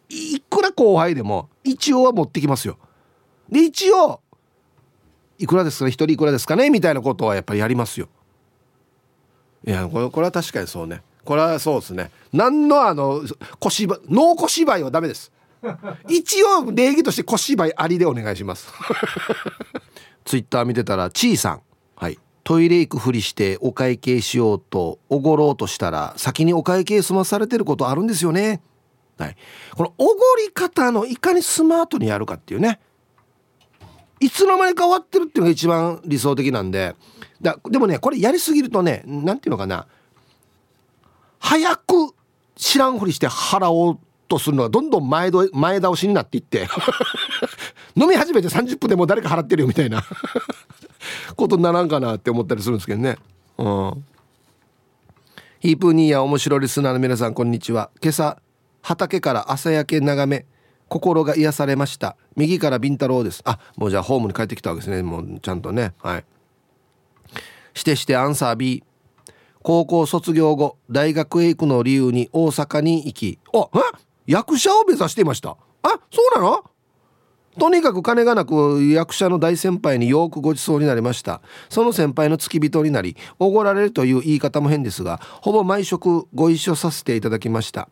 [0.09, 2.79] いくら後輩でも一応は持ってきますよ。
[3.49, 4.21] で一応
[5.39, 5.91] いくらですかね？
[5.91, 6.71] 一人いくらですかね？
[6.71, 8.09] みたいなことはやっぱりやりますよ。
[9.67, 11.03] いやこれこれは確かにそうね。
[11.25, 12.11] これはそうですね。
[12.33, 13.23] 何のあの
[13.59, 15.33] 小芝居脳小芝居はダメです。
[16.09, 18.69] 一応礼儀として小芝居ありでお願いします。
[20.25, 21.63] ツイッター見てたらちいさん。
[21.97, 22.19] はい。
[22.45, 28.61] トイレ行くふりしてお会計しようとおごろうとしたら先にお会計済まされてることあるんですよね。
[29.19, 29.37] はい。
[29.75, 32.81] このおごり方のいかにスマートにやるかっていうね。
[34.21, 36.95] いつの間にか終わってるっていうのが一番理想的なんで。
[37.41, 39.87] だでもねこれやりすぎるとね何ていうのかな。
[41.39, 42.15] 早く
[42.57, 43.99] 知らんふりして払おう
[44.29, 46.69] とするのがどんどん前ど前倒しになっていって。
[47.97, 50.05] 飲み始めて30分でもう誰か払ってるよみたいな。
[51.37, 53.17] ことにならんかなって思ったりするんですけどね。
[53.59, 54.05] うん。
[55.61, 57.91] ヒープニーや面白リスナーの皆さんこんにちは。
[58.03, 58.39] 今朝
[58.83, 60.47] 畑から朝焼け眺め
[60.89, 62.17] 心が癒されました。
[62.37, 63.43] 右からビンタロウです。
[63.45, 65.03] あもうじゃあホームに帰ってきたわけですね。
[65.03, 65.95] もうちゃんとね。
[66.03, 66.25] はい。
[67.75, 68.85] してしてアンサー B
[69.63, 74.06] 高校卒業後大学へ行くのを理由に大阪に行きあえ？
[74.27, 75.57] 役者を目指していました。
[75.83, 76.65] あそうなの？
[77.59, 81.41] とにかく金がなく役者の大先輩によくご馳走になりました。
[81.71, 87.89] その先輩の付き人になりおごられるという言い方も変ですがほぼ毎食ご一緒させていただきました。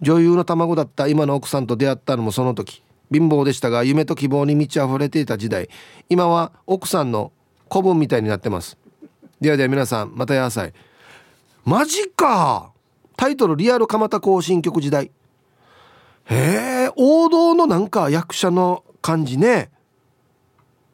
[0.00, 5.68] 女優の卵だった今の奥さんと出会ったのもその時貧乏でしたが夢と希望に満ち溢れていた時代。
[6.08, 7.30] 今は奥さんの
[7.68, 8.78] 子分みたいになってます。
[9.40, 10.72] ではでは皆さんまた野菜
[11.64, 12.72] マジか！
[13.16, 15.12] タイトルリアル蒲田行進曲時代。
[16.30, 19.70] へえ王道のなんか役者の感じね。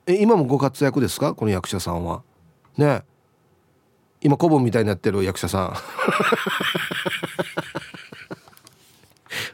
[0.07, 1.35] え今もご活躍ですか？
[1.35, 2.23] この役者さんは。
[2.77, 3.03] ね。
[4.21, 5.75] 今古文みたいになってる役者さん。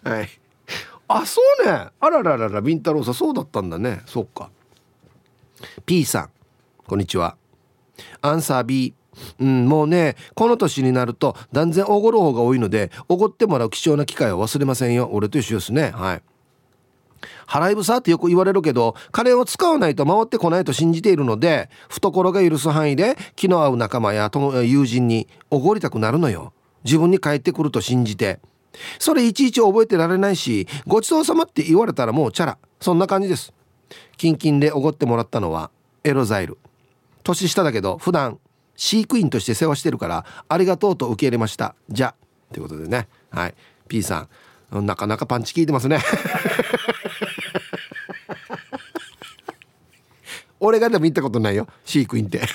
[0.08, 0.28] はい。
[1.08, 1.88] あそうね。
[1.98, 4.02] あららららビンタロウさんそうだったんだね。
[4.06, 4.50] そっか。
[5.86, 6.30] P さん
[6.86, 7.36] こんにちは。
[8.22, 8.94] アンサー B
[9.38, 15.08] うん、もうねこの年になると断然おごる方が多いのでおごってもらう貴重な機会を忘れませんよ。
[15.12, 15.90] 俺と一緒ですね。
[15.90, 16.22] はい。
[17.46, 26.52] 払い草ってよく言われるけど金を使わないと回ってこないと信じているので懐が許す範囲で気の合う仲間や友人におごりたくなるのよ。
[26.84, 28.40] 自分に返ってくると信じて。
[29.00, 32.58] それいちいち覚えてられないしごちそうさまって言われたらもうチャラ。
[32.80, 33.52] そんな感じです。
[34.16, 35.70] キンキンでおごってもらったのは
[36.04, 36.56] エロザイル。
[37.24, 38.38] 年下だけど普段
[38.80, 41.74] 飼育員として世話してるからありがとうと受け入れました。
[41.90, 42.14] じゃ
[42.50, 43.08] ということでね。
[43.28, 43.54] はい。
[43.88, 44.26] P さ
[44.74, 46.00] んなかなかパンチ効いてますね。
[50.60, 51.68] 俺がでも行ったことないよ。
[51.84, 52.40] 飼育員って。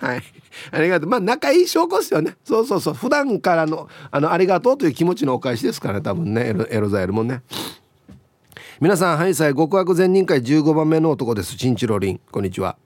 [0.00, 0.22] はい。
[0.70, 1.10] ありがとう。
[1.10, 2.38] まあ仲いい証拠っすよね。
[2.44, 2.94] そうそうそう。
[2.94, 6.46] 普段からのあのありがとうという気持ちのお返しですからね多分ね。
[6.46, 7.42] エロエロザイルもね。
[8.80, 11.54] 皆さんはいさい極悪善人会15番目の男です。
[11.56, 12.20] チンチロリン。
[12.30, 12.78] こんにちは。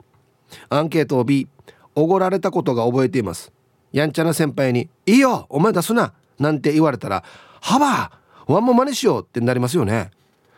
[0.69, 1.47] アンケートを B
[1.95, 3.51] おごられたことが覚えています。
[3.91, 7.23] やんちゃな先輩に「いいよお前出すな」なんて言われたら
[7.61, 8.11] 「はば
[8.47, 10.11] ワンも真似しよう」ってなりますよね。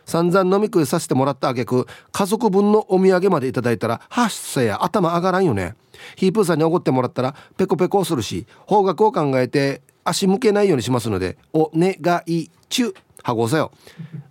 [0.06, 5.76] 散々飲み食いさせてもらった挙句家族分のお土産までいただいたらはっさや頭上がらんよね。
[6.16, 13.72] ヒープーさんにおごってもらったらペコペコするし方角を考えて足向けないようにしますのでお願い中ハゴさよ。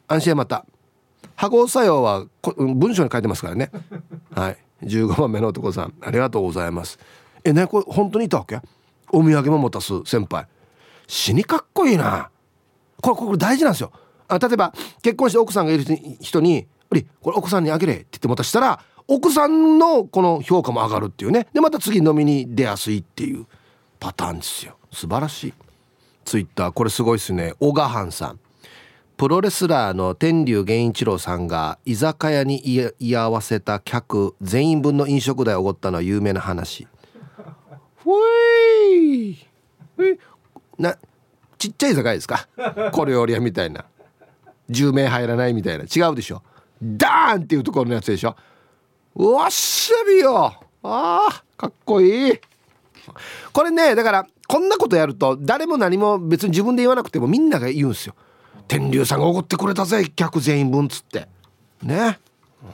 [0.06, 0.64] 安心また。
[1.34, 3.72] ハゴ作用は文章に書いてますからね。
[4.32, 4.63] はい。
[4.82, 6.98] 15番目の男さんありがとうございます。
[7.44, 8.60] えねこれ本当にいたわけ？
[9.12, 10.46] お土産も持たす先輩。
[11.06, 12.30] 死にかっこいいな。
[13.00, 13.92] これこれ大事なんですよ。
[14.28, 15.84] あ例えば結婚して奥さんがいる
[16.20, 16.66] 人に
[17.20, 21.46] 「これ奥さんにあげれ」って言ってもたしたら奥さんのこの評価も上がるっていうね。
[21.52, 23.46] でまた次飲みに出やすいっていう
[24.00, 24.76] パターンですよ。
[24.92, 25.54] 素晴らしい。
[26.24, 27.52] ツイッターこれすごいですね。
[27.60, 28.40] 小川藩さん。
[29.16, 32.60] プロレスラーの天竜源一郎さんが居酒屋に
[32.98, 36.88] 居合わせた客全員分の飲食代をおごったのは有名な話。
[37.96, 38.10] ふ
[38.92, 39.38] い。
[40.78, 40.96] な
[41.56, 42.48] ちっちゃい居酒屋ですか？
[42.92, 43.84] 小料理屋みたいな。
[44.68, 45.84] 10名入らないみたいな。
[45.84, 46.42] 違うでしょ。
[46.82, 48.34] ダーンっていうところのやつでしょ。
[49.14, 50.60] わっしゃびよ。
[50.82, 52.40] あーかっこいい。
[53.52, 58.16] これねだからこんなことやると誰も何も別に自分で言わなくてもみんなが言うんですよ。
[58.68, 61.28] 天竜さんがおごってくれたぜ客全員分つって。
[61.82, 62.18] ね、
[62.62, 62.70] うん、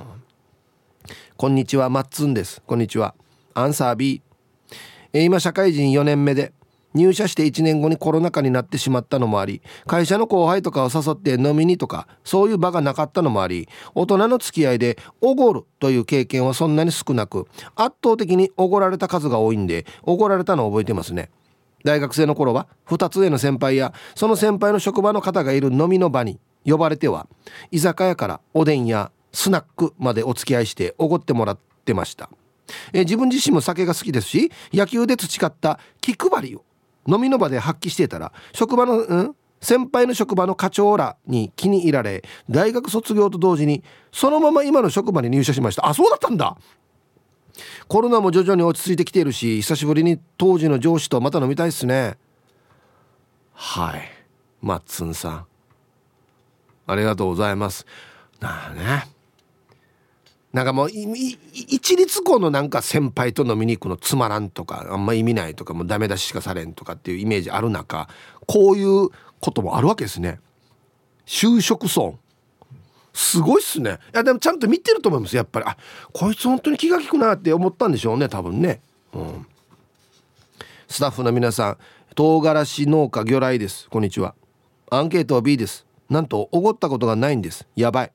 [1.37, 2.63] こんにちはマッツンです。
[2.67, 3.15] こんにちは。
[3.55, 4.23] アンサー B
[5.13, 6.53] え今社会人4年目で
[6.95, 21.31] 入社して1年後にコロナ禍になってしまったのもあり会社の後輩とかを誘って飲みにとかそういう場がなかったのもあり大人の付き合いでおごるという経験はそんなに少なく圧倒的におごられた数が多いんでおごられたのを覚えてますね。
[21.85, 27.27] 大学生の頃は2つ上の先輩やその先輩の職場の方がいる飲みの場に呼ばれては
[27.71, 32.31] 居酒屋からおでんやスナックまでお付き合いしておごってもらってました。
[32.93, 36.65] え自分自身も酒が好きですし野球で培った気配りを
[37.07, 45.87] 飲みの場で発揮していたら職場の、うん、先輩の職場の課長らに気に入られ大学卒業と同時にそのまま今の職場に入社しました。
[45.87, 46.57] あそうだったんだ！
[47.89, 52.17] コロナも徐々に落ち着いてきているし久しぶりに当時の上司とまた飲みたいっすね。
[53.53, 54.03] はい。
[54.63, 55.47] マッツンさん。
[56.87, 57.87] ありがとうございます。
[58.41, 59.05] なあね。
[60.53, 68.09] なんかもう一律校のなんか先輩と飲みに行くのつまらんとかあんま意味ないとかもうダメ出ししかされんとかっていうイメージある中
[68.47, 70.41] こういうこともあるわけですね。
[71.27, 72.19] 就職損
[73.13, 73.99] すごいっすね。
[74.13, 75.37] いやでもちゃんと見てると思います。
[75.37, 75.67] やっぱり。
[75.67, 75.77] あ
[76.13, 78.81] こいつ本当に気が利くなって思ったんでしょうね多分ね。
[79.13, 79.47] うん。
[80.89, 81.79] スタッフの皆さん
[82.15, 83.89] 唐辛子農家魚雷です。
[83.89, 84.35] こんにちは。
[84.91, 85.87] アンケートは B です。
[86.09, 87.67] なんとおごったことがないんです。
[87.77, 88.13] やばい。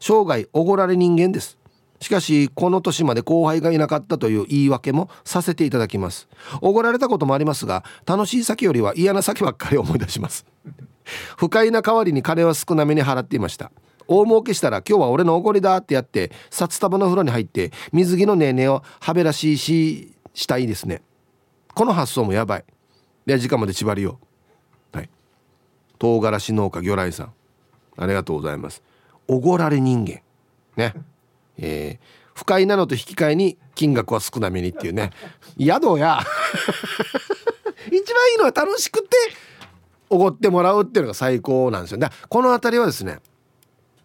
[0.00, 1.58] 生涯おごられ人間です。
[2.00, 6.28] しかしこの年まで後輩がいなかったという言い訳もさせていただきます。
[6.60, 10.44] おごられたこともありますが楽しい酒よりは嫌な酒ばっかり思い出します。
[11.36, 13.70] 不快な代わりに金は少なめに払っていました。
[14.06, 21.02] 大儲けしたら今日は俺のおごりだってやって札束の風呂に入って水着のねーねーをはべらしいししたいですね。
[21.74, 22.64] この発想もやばい。
[23.26, 24.18] では時間まで縛りよ
[24.92, 24.96] う。
[24.96, 25.10] はい。
[25.98, 27.32] 唐辛子農家魚雷さん。
[27.96, 28.82] ありがとうございます。
[29.28, 30.20] おごられ人間。
[30.76, 30.94] ね。
[31.56, 35.10] えー、不快なのと引き換えに金額は少なめにっていうね。
[35.58, 36.20] 宿や。
[37.86, 39.08] 一番いいのは楽しくて
[40.10, 41.98] おごってもらうっていうのが最高なんですよ。
[41.98, 43.20] だこの辺りはですね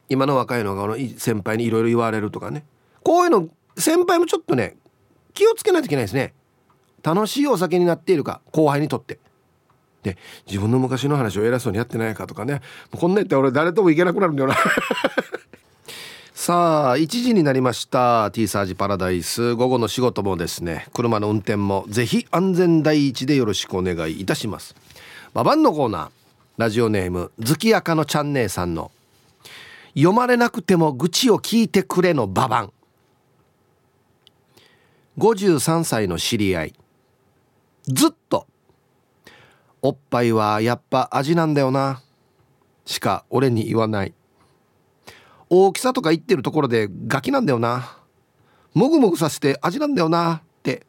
[0.10, 2.66] 今の若いのがの先輩にいろいろ言われるとかね。
[3.04, 4.76] こういうの先輩もちょっとね
[5.34, 6.34] 気をつけないといけないですね。
[7.04, 9.20] 楽しいお酒になっているか後輩にとって。
[10.04, 10.18] で
[10.48, 12.62] 自分の昔の話を偉そうにやってないかとかね。
[12.92, 14.56] こんな言って俺誰とも行けなくなるんだよな。
[16.34, 18.32] さあ1時になりました。
[18.32, 19.54] T サージパラダイス。
[19.56, 20.88] 午後の仕事もですね。
[20.94, 24.76] 車の運転もぜひ安全第一でよろしくお願いいたします。
[25.34, 26.10] ババンのコーナー。
[26.58, 28.92] ラジオネーム月明のちゃん姉さんの
[29.96, 32.74] 読まれなくても愚痴を聞いてくれのババン
[35.20, 36.74] 53歳の知り合い。
[37.88, 38.48] ずっと。
[39.82, 42.02] おっぱいはやっぱ味なんだよな。
[42.86, 44.14] しか俺に言わない。
[45.50, 47.98] 大きさとか言ってるところでガキなんだよな。
[48.74, 50.36] もぐもぐさせて味なんだよな。
[50.36, 50.86] って。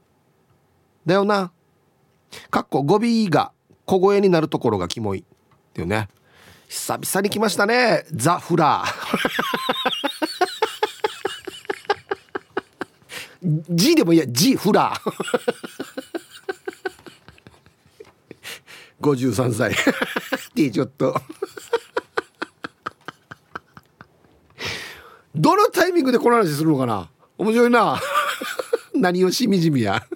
[1.05, 1.51] だよな。
[2.51, 3.53] かっこ語尾が
[3.85, 5.21] 小声になるところがキモい。
[5.21, 6.09] っていうね。
[6.71, 8.05] 久々に来ましたね。
[8.13, 8.95] ザ・フラー。
[13.71, 14.27] G でもいいや。
[14.29, 15.13] G フラー。
[19.01, 19.75] 53歳っ
[20.55, 21.21] てちょっと。
[25.35, 27.11] どのタイミングでこの話するのかな？
[27.37, 28.01] 面白いな。
[28.95, 30.07] 何をしみじみや。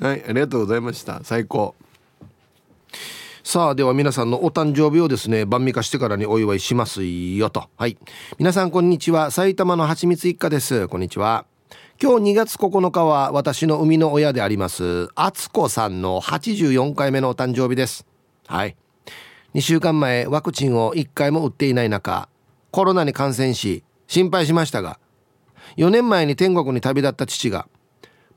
[0.00, 1.20] はいありがとうございました。
[1.22, 1.74] 最高。
[3.52, 7.68] さあでは皆さんのお誕生日をですね晩味化してからにお祝いしますよと。
[7.76, 7.98] はい。
[8.38, 9.30] 皆さんこんにちは。
[9.30, 10.88] 埼玉のはちみつ一家です。
[10.88, 11.44] こんにちは。
[12.02, 18.06] 今日2月9日は私の生みの親であります敦子さんの84回目のお誕生日です。
[18.46, 18.74] はい。
[19.54, 22.30] 2週間前ワクチンを1回も打っていない中
[22.70, 24.98] コロナに感染し心配しましたが
[25.76, 27.68] 4年前に天国に旅立った父が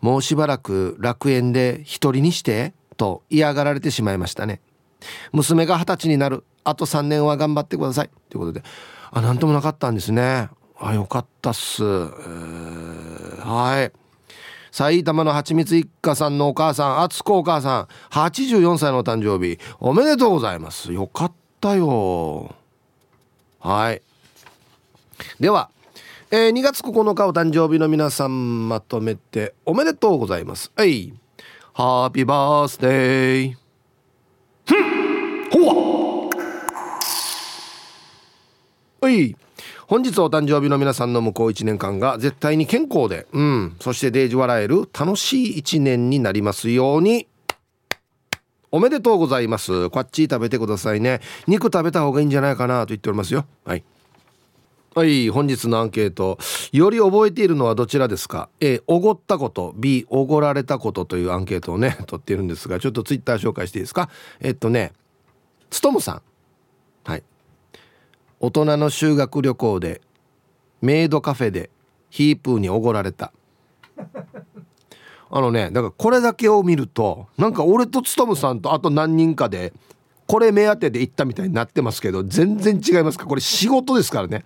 [0.02, 4.60] もうしばらく楽園で一人にしてと嫌がられてしまいましたね。
[5.32, 6.44] 娘が二十歳になる。
[6.64, 8.10] あと3年は頑張ってください。
[8.30, 8.64] ということで。
[9.12, 10.50] あ何ともなかったんですね。
[10.78, 13.92] あよかったっす、えー、はい。
[14.72, 19.58] 埼玉のはちみつ一家さんのお母さん敦子お母さん84歳のお誕生日。
[19.80, 20.92] おめでとうございます。
[20.92, 22.54] よかったよ。
[23.60, 24.02] はい。
[25.40, 25.70] では、
[26.30, 30.72] えー、2月9日お誕生日の皆さんまとめておめでとうございます。
[30.76, 31.14] はい。
[31.74, 33.56] ハッピーバースデー
[34.66, 36.30] ふんほわ
[39.06, 39.36] はい
[39.86, 47.28] 本日お誕生日の皆さんの向こう1年間が絶対に健康で、うん、そしてデージ笑える楽しい1年になりますように。
[48.72, 49.92] おめでとうございます。
[49.92, 51.22] こっち食べてくださいね。
[51.46, 53.46] 肉食べた方がいいんじゃないかなと言っておりますよ。
[53.64, 53.84] はい。
[54.96, 56.40] はい、本日のアンケート。
[56.72, 59.76] より覚えているのはどちらですか ?A、おごったこと。
[59.78, 64.10] B、おごられたことというアンケートをね、取っているんですが、ちょっとツイッター紹介していいですか？
[64.42, 64.94] えっとね、
[65.70, 66.22] つとむさん。
[68.46, 70.02] 大人の修学旅行で
[70.80, 71.72] メイドカフェで
[72.12, 73.34] ヒープーにおごられた。
[75.32, 79.74] あのねだからこれだけを見るとなんか俺とつとむさんとあと何人かで
[80.28, 83.26] これ目当てで行ったみたいになってますけど全然違いますか？
[83.26, 84.46] これ仕事ですからね。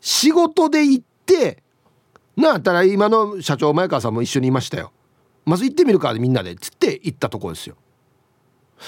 [0.00, 1.62] 仕事で行って
[2.34, 4.90] なあったら今の社長前川さんも一緒にいましたよ。
[5.44, 6.52] まず行ってみるかみんなで。
[6.52, 7.76] っつって行ったとこですよ。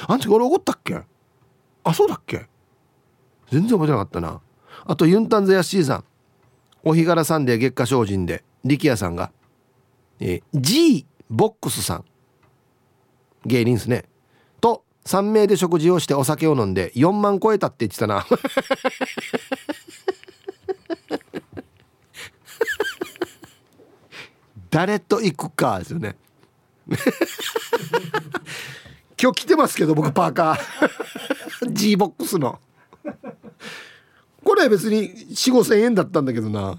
[0.07, 0.99] あんた俺おごったっけ？
[1.85, 2.46] あそうだっけ？
[3.50, 4.40] 全然覚えてなかったな。
[4.86, 6.04] あとユンタンザヤシーさん
[6.82, 9.32] お日柄サンデー月下精進で力也さんが、
[10.20, 12.04] えー、G ボックスさん。
[13.46, 14.04] 芸人ですね。
[14.60, 18.26] と3名で食事をしてお酒を飲んで4万超えたって言ってたな。
[24.70, 26.16] 誰と行くかですよね。
[29.20, 31.72] 今日来てますけど僕パーカー。
[31.72, 32.58] G ボックスの。
[34.44, 36.79] これは別に4 5千円だったんだけどな。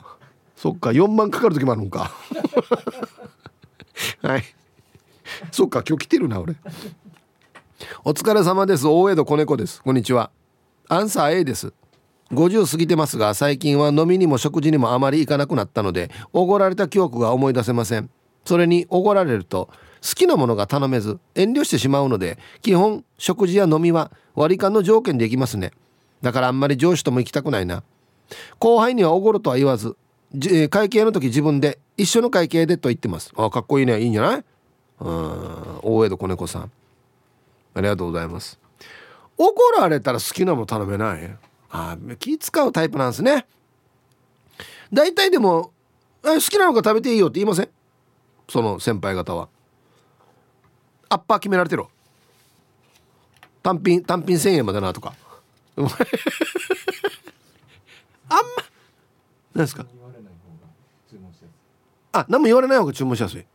[0.56, 2.12] そっか4万かかる時もあるんか。
[4.22, 4.44] はい。
[5.52, 6.56] そっか今日来てるな俺。
[8.04, 8.88] お疲れ様です。
[8.88, 9.82] 大江戸子猫です。
[9.82, 10.32] こんにちは。
[10.88, 11.74] アンサー A です。
[12.32, 18.10] 50過ぎてますが最近は飲みにも食事にもあまり行かなくなったのでおごられた記憶が思い出せません。
[18.46, 19.70] それにおごられると
[20.02, 25.72] 好きなものが頼めず遠慮してしまうので基本食事や飲みは割り勘の条件で行きますね。
[26.22, 27.84] だからあんまり上司とも行きたくないな。
[28.60, 29.98] 後輩にはおごるとは言わず
[30.70, 33.34] 会計の時自分で一緒の会計でと言ってます。
[33.36, 34.00] あかっこいいね。
[34.00, 34.44] いいんじゃない？
[35.00, 36.72] うん大江戸子猫さん。
[37.74, 38.60] ありがとうございます。
[39.38, 41.38] 怒られたら好きなもの頼めない？
[41.72, 43.46] あ気使うタイプなんですね。
[44.94, 45.72] 大体でも
[46.24, 47.70] 好きなのが食べていいよって言いません？
[48.48, 49.50] その先輩方は。
[51.10, 51.84] アッパー決められてる
[53.64, 55.14] 単品単品1000円までなとか。
[55.80, 55.92] あんま
[59.54, 59.86] 何ですか？
[62.14, 63.46] あ何も言われない方が注文しやすい。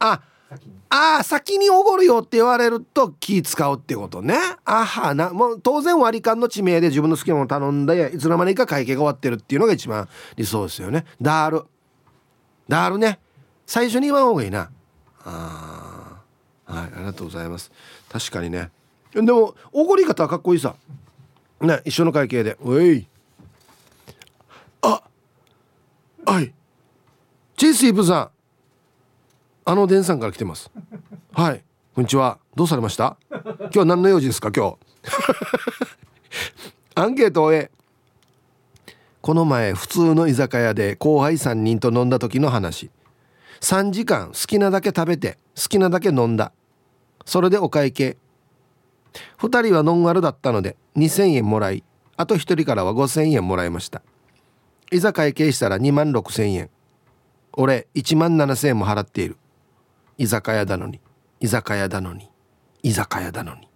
[0.00, 0.20] あ
[0.88, 4.36] あ先におごるよって言われると気使うってことね。
[4.64, 11.04] あはなもう当然割り勘の地名で自分の好きなもの頼んでいつの間にか会計が終わってるっていうのが一番理想ですよね。
[11.20, 11.64] ダール。
[12.68, 13.18] ダールね。
[13.66, 14.70] 最初に言わん方がいいな。
[15.24, 16.20] あ
[16.66, 17.72] はいありがとうございます。
[18.08, 18.70] 確かにね
[19.14, 20.74] でもおごり方はかっこいいさ。
[21.60, 23.06] ね一緒の会計で「おい。
[24.82, 25.02] あ
[26.26, 26.52] はい。
[27.56, 28.30] チースイープさん。
[29.66, 30.70] あのデンさんから来てます。
[31.32, 31.62] はい。
[31.94, 32.38] こんにちは。
[32.56, 33.16] どうされました？
[33.72, 34.50] 今日何の用事ですか？
[34.50, 34.76] 今日。
[36.96, 37.70] アンケートを終え。
[39.20, 42.90] この前普通の居酒屋で後輩3人と飲んだ時の話。
[43.60, 46.52] 3時間好きなだけ食べて好きなだけ飲んだ。
[47.24, 48.18] それでお会計。
[49.38, 51.84] 2人はノンアルだったので2000円もらい
[52.16, 54.02] あと1人からは5000円もらいました。
[54.92, 56.70] いざ会計したら2万6000円。
[57.54, 59.36] 俺1万7000円も払っている。
[60.18, 61.00] 居酒屋だのに。
[61.40, 62.30] 居酒屋だのに。
[62.82, 63.68] 居酒屋だのに。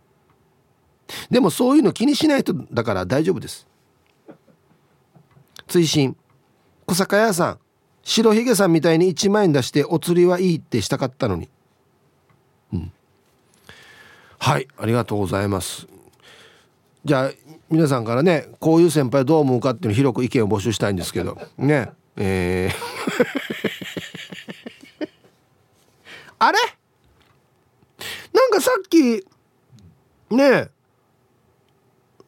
[1.31, 3.67] でもそういうの気にしないとだから大丈夫です。
[5.67, 6.17] 追伸。
[6.87, 7.59] 小坂屋さん。
[8.05, 11.51] 白ひげさんみたいに1万円出してお釣りはいいってしたかったのに。
[14.39, 15.87] はいありがとうございます。
[17.05, 17.31] じゃあ
[17.71, 21.39] 皆さんからねこういう先輩どう思うかっていうの広く意見を募集したいんですけど。
[21.59, 22.75] ねえー。
[26.41, 26.59] あれ？
[28.33, 29.25] なんかさっき
[30.31, 30.69] ね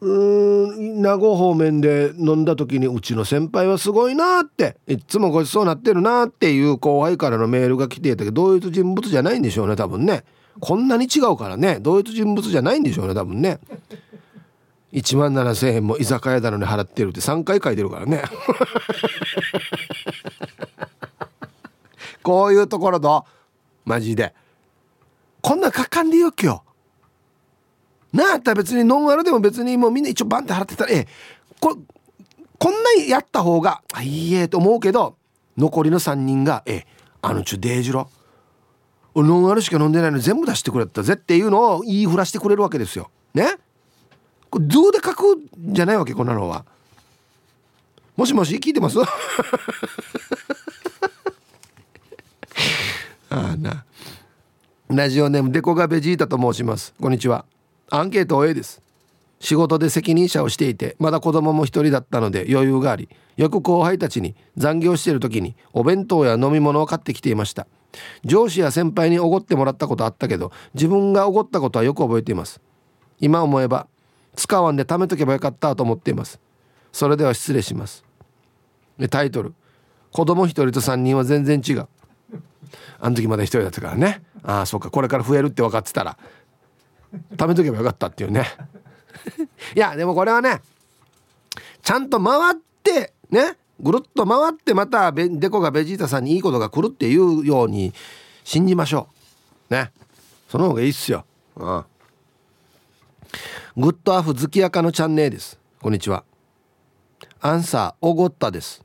[0.00, 10.24] うん名護方面で飲んだ時にうちの先輩はすごいなっていつもごちそうなってるなっていう後輩からのメールが来ていたけど同一人物じゃないんでしょうね多分ね。
[10.58, 11.78] こんなに違うからね。
[11.80, 13.60] 同一人物じゃないんでしょうね多分ね。
[14.92, 18.24] 1万7,000円も居酒屋なのに払ってるって3回書いてるからね。
[22.22, 23.24] こういうところと
[23.84, 24.34] マジで。
[25.42, 26.62] こんなかかんでよ今
[28.12, 31.08] 日なあったら別にノンアルでも別にもうみんな一応バンって払ってたらええ。
[31.60, 31.78] こ
[32.58, 35.16] こんなやった方がいいえと思うけど
[35.56, 36.86] 残りの3人が「ええ
[37.22, 38.10] あのちょデージロ
[39.14, 43.10] ノンアルしか飲んでないの全部出してくれたぜ」っていうのを言いふらしてくれるわけですよ。
[43.34, 43.58] ね？
[44.50, 46.64] これ図で書くんじゃないわけこんなのは。
[48.16, 48.98] もしもし聞いてます？
[49.02, 49.06] あ
[53.30, 53.84] あな。
[54.88, 56.92] ラジオネームデコがベジータと申します。
[57.00, 57.44] こんにちは。
[57.90, 58.82] アンケート A です。
[59.40, 67.66] 仕事で責任者をしていてまだ子供も一人だったので余裕がありよく後輩たちに残業している時にお弁当や飲み物を買ってきていました。
[68.24, 72.60] 上司や先輩におごってもらったことあったけど自分がおごったことはよく覚えています。
[73.20, 73.86] 今思えば
[74.36, 76.40] 使わんで貯めとけばよかったと思っています。
[76.92, 78.04] それでは失礼します。
[78.98, 79.54] でタイトル。
[80.12, 81.86] 子供一人と3人は全然違う。
[82.98, 84.22] あの時まだ一人だったからね。
[84.42, 84.90] ああそうか。
[84.90, 86.18] これから増えるって分かってたら
[87.36, 88.46] 貯めとけばよかったっていうね。
[89.76, 90.62] いやでもこれはね
[91.82, 93.56] ちゃんと回ってね。
[93.80, 97.92] ぐるっと回ってまたデコがベジータさんにいいことが来るっていうように
[98.44, 99.08] 信じましょ
[99.70, 99.74] う。
[99.74, 99.90] ね。
[100.48, 101.24] その方がいいっすよ、
[101.54, 101.84] うん、
[103.76, 105.58] グッドアフ月明のチャンネルです。
[105.80, 106.24] こんにちは。
[107.40, 108.84] アンサーおごったです。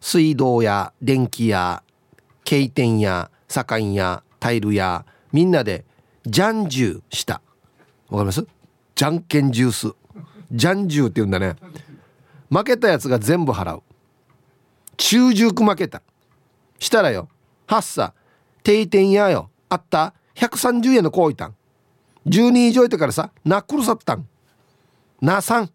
[0.00, 1.82] 水道や電気や
[2.44, 5.84] 経典や左官やタイルやみんなで
[6.24, 7.42] じゃんじゅうした。
[8.08, 8.46] わかります？
[8.94, 9.92] じゃんけんジュース。
[10.52, 11.56] じゃんじゅうって言うんだね。
[12.50, 13.82] 負けたやつが全部払う。
[14.98, 16.02] 中熟負けた。
[16.78, 17.28] したらよ
[17.66, 18.12] はっさ
[18.62, 19.50] 定点やよ。
[19.70, 21.54] あった130円のこういたん
[22.26, 24.28] 10人以上いてからさなっくるさったん。
[25.20, 25.70] なさん。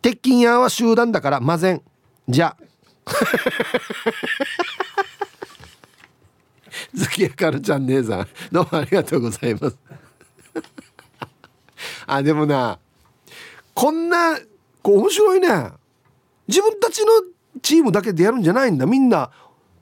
[0.00, 1.82] 鉄筋屋は集団だからまぜん。
[2.28, 2.56] じゃ。
[6.94, 9.76] 月明かるちゃん姉さんどうもありがとうございます。
[12.06, 12.78] あでもな
[13.74, 14.38] こんな
[14.82, 15.48] こう面白いね。
[16.46, 17.12] 自分たちの
[17.60, 18.86] チームだけでやるんじゃないんだ。
[18.86, 19.30] みんな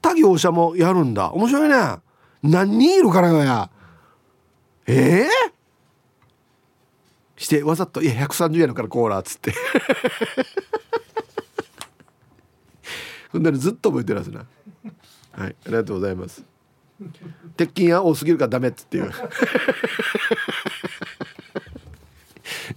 [0.02, 1.30] 他業者もやるんだ。
[1.32, 1.98] 面白いね。
[2.42, 3.70] 何人いるからよや。
[4.86, 9.52] ええー、してわざと「いや130円のからコーラ」っつって。
[13.30, 14.40] ほんならずっと覚えてるはずな。
[15.32, 16.42] はいありがとうございます。
[17.56, 19.12] 鉄筋は多すぎるからダメっつっていう。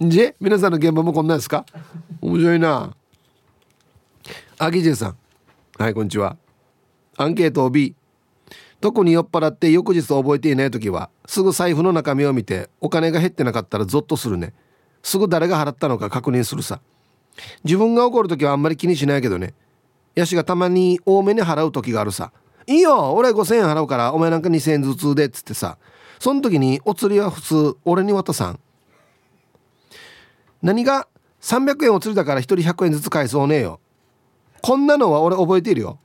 [0.00, 1.64] じ皆さんの現場もこんなんですか？
[2.20, 2.94] 面白いな
[4.56, 5.16] アギジェさん。
[5.78, 6.36] はいこんにちは。
[7.16, 7.96] アンケートを B
[8.80, 14.54] 特に酔っ払って翌日覚えていない時はすぐ財布の中身を見てお金が減ってなかったらゾッとするね。
[15.02, 16.80] すぐ誰が払ったのか確認するさ。
[17.64, 19.54] 自分が怒る時はあんまり気にしないけどね。
[20.14, 22.30] ヤシがたまに多めに払う時があるさ。
[22.68, 25.78] いいよ俺5,000円払うからお前なんか2,000円ずつでっつってさ。
[26.20, 28.60] その時にお釣りは普通俺に渡さん。
[30.62, 31.08] 何が
[31.40, 33.80] ？300円お釣りだから1人100円ずつ返そうねえよ。
[34.64, 35.98] こんなのは俺覚えているよ。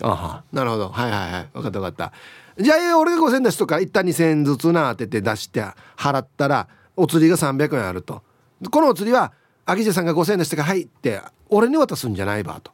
[0.00, 0.44] あは。
[0.50, 0.88] なるほど。
[0.88, 1.48] はいはいはい。
[1.52, 2.12] 分かった分かった。
[2.58, 5.62] じゃあ俺が5,000円出しとから一旦2,000円ずつなってて出して
[5.94, 8.22] 払ったらお釣りが300円あると。
[8.70, 9.34] このお釣りは
[9.66, 12.72] 秋地さんが5,000円出してから「はい」って俺に渡すんじゃないばと。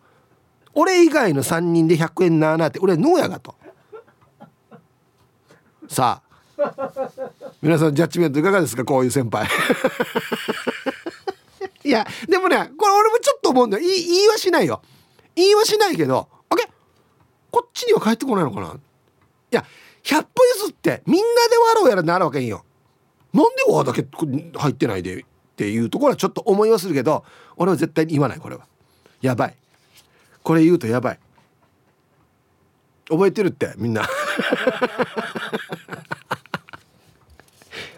[0.72, 3.57] 俺以外の3人で100円なーなって俺ノーやがと。
[5.89, 6.28] さあ。
[7.62, 8.84] 皆さんジャッジメントいかがですか？
[8.84, 9.49] こういう先輩
[11.89, 13.82] いやでもねこれ俺もちょっと思うんだよ。
[13.82, 14.82] 言いはしないよ。
[15.34, 16.64] 言いはしないけどあれ
[17.51, 18.66] こっちには帰ってこないのかな？
[18.74, 18.78] い
[19.51, 19.64] や
[20.03, 22.62] 100歩譲ってみんなで笑うやらなるわけんよ。
[23.32, 24.07] なんで「わ」だけ
[24.59, 25.24] 入ってないでっ
[25.57, 27.24] ていうところはちょっと思いはするけど
[27.57, 28.66] 俺は絶対に言わないこれは。
[29.22, 29.57] やばい。
[30.43, 31.18] これ言うとやばい。
[33.09, 34.07] 覚えてるってみんな。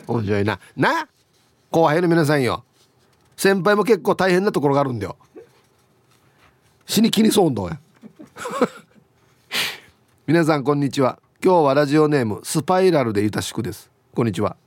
[0.06, 0.60] 面白いな。
[0.76, 1.08] な？
[1.72, 2.64] 後輩の皆さんよ。
[3.40, 5.16] 先輩も結構大変なところがあるんだよ。
[6.84, 7.70] 死に気にそうんど
[10.28, 11.18] 皆さんこんにちは。
[11.42, 13.90] 今日はラジオネームスパイラルでゆたしくです。
[14.14, 14.58] こんにちは。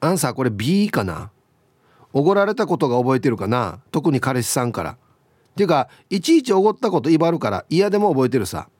[0.00, 1.30] アンサーこれ B かな？
[2.14, 3.80] おごられたことが覚えてるかな？
[3.92, 4.92] 特に彼氏さんから。
[4.92, 4.96] っ
[5.54, 8.70] ていうかいちいちおごったこと威張るから嫌でも覚えてるさ。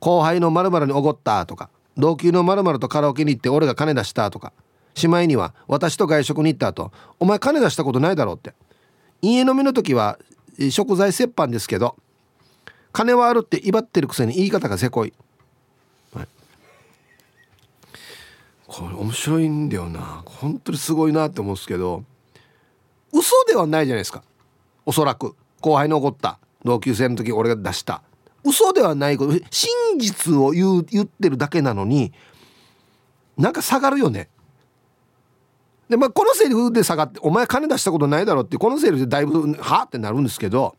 [0.00, 4.52] 後輩の〇〇におごったとか同級の〇〇とカラオケに行って俺が金出したとか。
[4.96, 6.90] しまいには私と外食に行った後
[7.20, 8.54] お前金出したことないだろうって。
[9.22, 10.18] 家飲みの時は
[10.70, 11.96] 食材折半ですけど
[12.92, 15.12] 金はあるって威張ってるくせに言い方がせこい、
[16.14, 16.28] はい、
[18.66, 20.22] これ面白いんだよな。
[20.24, 22.04] 本当にすごいなって思うんですけど
[23.12, 24.22] 嘘ではないじゃないですか。
[24.84, 25.34] おそらく。
[25.60, 26.38] 後輩の怒った。
[26.64, 28.02] 同級生の時俺が出した。
[28.44, 29.32] 嘘ではないこと。
[29.50, 32.12] 真実を言う言ってるだけなのに
[33.36, 34.28] なんか下がるよね。
[35.88, 39.84] でまあこのセリフで下がって「お前金出したことないだろ」ってこのセリフでだいぶ「は？
[39.84, 40.74] ってなるんですけど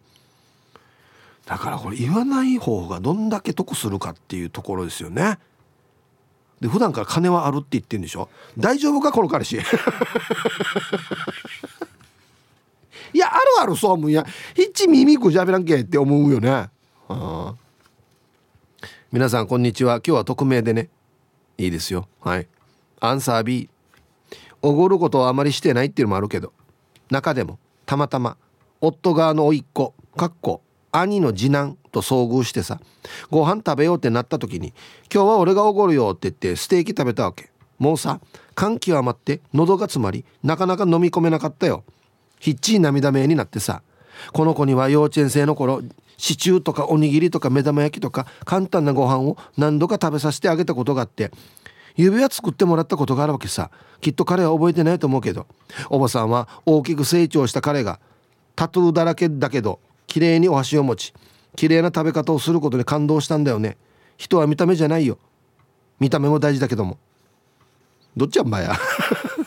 [1.45, 5.39] だからこれ言わない方がどんだけ得するかっていうところですよね。
[6.59, 8.27] で普段から金はあるって言ってるんでしょ？
[8.57, 9.57] 大丈夫かこの彼氏？
[13.13, 14.25] いやあるあるそう思うや。
[14.55, 16.69] ひっち耳くじゃべらんけって思うよね。
[19.11, 20.01] 皆さんこんにちは。
[20.05, 20.89] 今日は匿名でね。
[21.57, 22.09] いいですよ。
[22.19, 22.47] はい。
[22.99, 23.69] アンサー B
[24.67, 26.51] おごることはあまりしてないっていうのもあるけど
[27.09, 28.35] 中でもたまたま
[28.81, 30.61] 夫側の甥っ子かっこ
[30.91, 32.81] 兄の次男と遭遇してさ
[33.31, 34.73] ご飯食べようってなった時に
[35.13, 37.49] 「今日は俺がおごるよ」って言ってステーキ食べたわけ。
[37.79, 38.19] もうさ
[38.55, 41.83] 感極まって喉が詰まりなかなか飲み込めなかったよ。
[42.39, 43.81] ひっちり涙目になってさ
[44.33, 45.81] この子には幼稚園生の頃
[46.17, 51.31] シチューとかおにぎりとか目玉焼きとか簡単なご飯を何度か食べさせてあげたことがあって
[51.97, 53.71] 指輪作ってもらったことがあるわけさ。
[53.99, 55.47] きっと彼は覚えてないと思うけど。
[55.89, 57.99] おばさんは大きく成長した彼が
[58.55, 61.13] タトゥーだらけだけど綺麗にお箸を持ち
[61.55, 63.77] 綺麗な食べ方をすることに感動したんだよね。
[64.15, 65.17] 人は見た目じゃないよ。
[65.99, 66.97] 見た目も大事だけども。
[68.15, 68.75] どっちやんばや。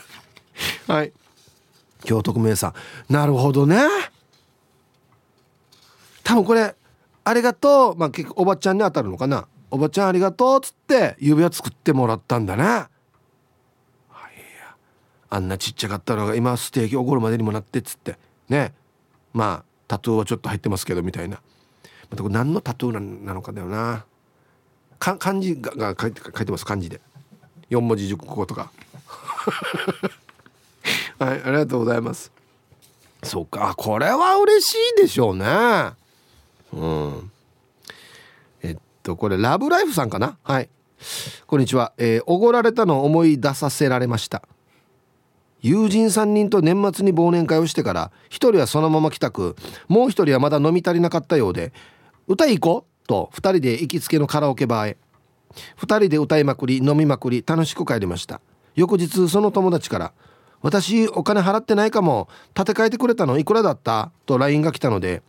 [0.89, 1.13] はい。
[2.05, 2.75] 京徳名さ
[3.09, 3.13] ん。
[3.13, 3.79] なるほどね。
[6.25, 6.75] 多分これ
[7.25, 7.97] ありがとう。
[7.97, 9.47] まあ結構おばちゃんに当たるのかな。
[9.71, 12.65] おばちゃんありがとうっつって指輪作ってもらったんだね。
[12.65, 12.91] はい
[15.29, 18.19] あんなちっちゃかったのが今ステーキおごるまでにもなってっつって。
[18.49, 18.73] ね。
[19.33, 21.41] まあタトゥーはちょっと入ってますけどみたいな。
[22.11, 24.05] またこれ何のタトゥーなのかだよな。
[24.99, 27.01] 漢字が書いてます漢字で。
[27.71, 28.73] 4文字熟語とか。
[31.19, 32.33] はいありがとうございます。
[33.23, 33.75] そうか。
[33.77, 35.47] これは嬉しいでしょうね。
[36.73, 37.31] うん。
[39.03, 40.39] とこれラブライフさんかな？
[40.43, 40.69] はい。
[41.47, 41.93] こんにちは。
[41.97, 44.43] えお、ごられたのを思い出させられました。
[45.63, 49.57] 友人3人と年末に忘年会をしてから1人はそのまま帰宅。
[49.89, 51.73] もう1人はまだ飲み足りなかったようで
[52.29, 53.07] 歌行こう？
[53.07, 54.97] と2人で行きつけのカラオケバーへ。
[55.79, 58.41] 2人で歌いまくり飲みまくり楽しく帰りました。
[58.75, 60.13] 翌日その友達から
[60.63, 62.29] 私お金払ってないかも。
[62.55, 64.13] 立て替えてくれたのいくらだった？
[64.27, 65.23] と LINE が来たので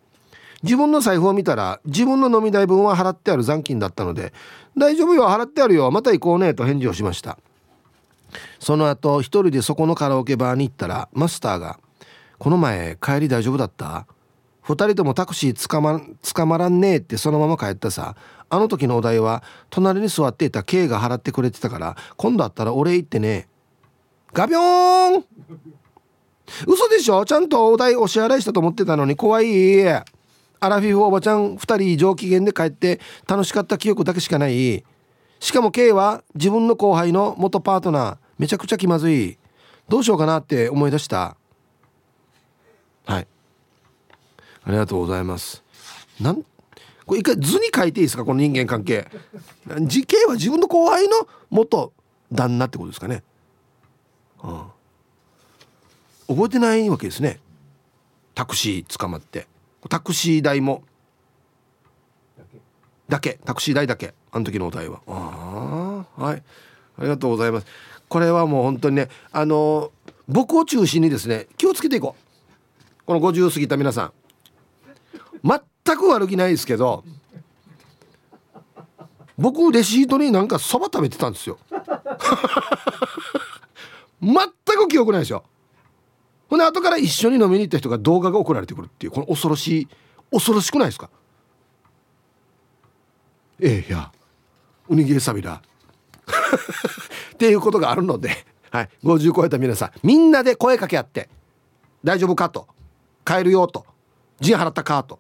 [0.64, 4.34] 自分の財布を見たら自分の飲み代分は払ってある残金だったので
[4.78, 7.38] 大丈夫よ払ってあるよまた行こうねと返事をしました。
[8.60, 11.80] その後一人でそこのカラオケバーに行ったらマスターが
[12.40, 14.06] 「この前帰り大丈夫だった
[14.66, 16.00] 2人ともタクシーつかま
[16.34, 18.16] 捕まらんねえってそのまま帰ったさ。
[18.54, 23.48] あの時のお題は隣に座っていた K が払ってくれてたから今度会ったらお礼言ってね
[24.34, 25.26] ガビョーン
[26.68, 27.24] 嘘でしょ？
[27.24, 29.48] ちゃんとお題お支払いしたと思ってたのに怖い。
[30.64, 34.86] アラフィフおばちゃん2人上機嫌で帰って楽しかった記憶だけしかない。
[35.40, 38.18] しかも K は自分の後輩の元パートナー。
[38.38, 39.40] めちゃくちゃ気まずい。
[39.90, 41.36] どうしようかなって思い出した。
[43.06, 43.28] はい。
[44.64, 45.64] ありがとうございます。
[46.20, 46.44] なん
[47.08, 48.24] これ一回図に書いていいですか？
[48.24, 49.08] この人間関係。
[49.82, 51.92] 時系は自分の後輩の元
[52.32, 53.24] 旦那ってことですかね、
[54.44, 54.66] うん、
[56.36, 57.40] 覚えてないわけですね。
[58.36, 59.48] タクシー捕まって。
[59.90, 60.84] タクシー代も。
[63.10, 63.40] だけ。
[63.46, 64.14] タクシー代だけ。
[64.32, 65.02] あの時のお題は。
[65.08, 66.44] ああはい。
[66.98, 67.68] ありがとうございます。
[68.08, 69.92] これはもう本当にねあの
[70.28, 73.06] 僕を中心にですね気をつけていこう。
[73.06, 74.14] この50過ぎた皆さん。
[75.44, 77.04] 全く悪気ないですけど
[79.38, 81.58] 僕レシートになんかそば食べてたんですよ。
[84.22, 84.36] 全
[84.78, 85.44] く記憶ないですよ
[86.52, 89.88] ほんで後から一緒に飲みに行った人が動画が送られてくるっていうこの恐ろしい
[90.32, 91.10] 恐ろしくないですか？
[93.62, 94.12] ええいや
[94.90, 95.62] おにぎりサビだ
[97.34, 101.30] っていうことがあるので、はい、50超えた皆さんみんなで声かけ合って
[102.04, 102.68] 「大丈夫か?」と
[103.26, 103.86] 「帰るよ」と
[104.42, 105.20] 「陣払ったか?」と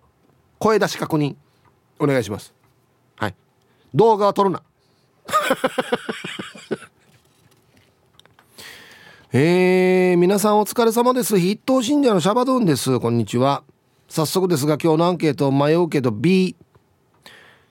[0.59, 1.35] 声出し確認
[1.99, 2.53] お願いします
[3.15, 3.35] はい
[3.95, 4.61] 動画は撮るな
[9.33, 11.39] えー、皆さんお疲れ様です。
[11.39, 12.99] 筆頭信者のシャバドゥンです。
[12.99, 13.63] こんにちは。
[14.09, 16.57] 早速ですが今日のアンケートを迷うけど B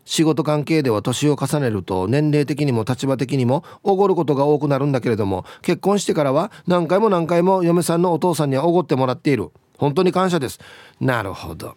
[0.06, 9.50] 仕事関係では年を重ねると年齢的にも立場的にもおごることが多くなるんだけれども結婚してからは何回も何回も嫁さんのお父さんにはおごってもらっている。
[9.76, 10.60] 本当に感謝です。
[10.98, 11.76] なるほど。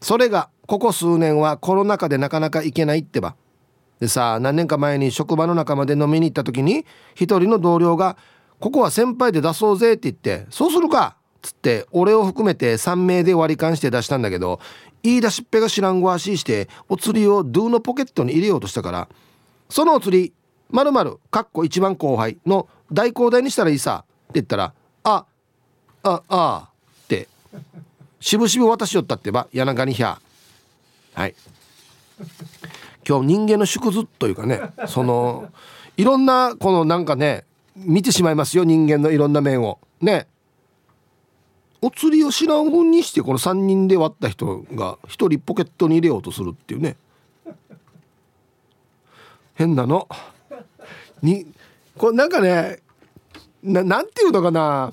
[0.00, 3.36] それがここ数年はコロナ禍でなかなか行けないってば。
[4.00, 6.84] でさあ何年か前に職場の仲間で飲みに行った時に
[7.14, 8.16] 一人の同僚が
[8.60, 14.60] 「ここは先輩で出そうぜ」って言って「そうするか」っつって俺を含めて3名で割り勘して出したんだけど
[15.02, 19.08] 言い出しっぺが知らんごわしいしてお釣りをドゥのポケットに入れようとしたから
[19.68, 20.32] そのお釣り
[20.70, 24.72] まるまるかっこ一番後輩の代行代にしたらいいさって言ったら
[25.04, 25.24] 「あ
[26.02, 26.68] あああ」
[27.04, 27.28] って
[28.20, 30.18] しぶしぶ渡しよったってば柳にひゃ
[31.14, 31.34] はい。
[33.08, 35.48] 今日人間の縮図というかねその
[35.96, 37.44] いろんなこのなんかね
[37.76, 39.78] 見てしまいますよ人間のいろんな面を。
[40.00, 40.26] ね。
[41.82, 46.96] お釣りを知らんふんにしてこの3人で割った人が1人ポケットに入れようとするっていうね。
[49.54, 50.08] 変なの。
[51.22, 51.46] に
[51.96, 52.78] これなんかね
[53.62, 54.92] なんていうのかな。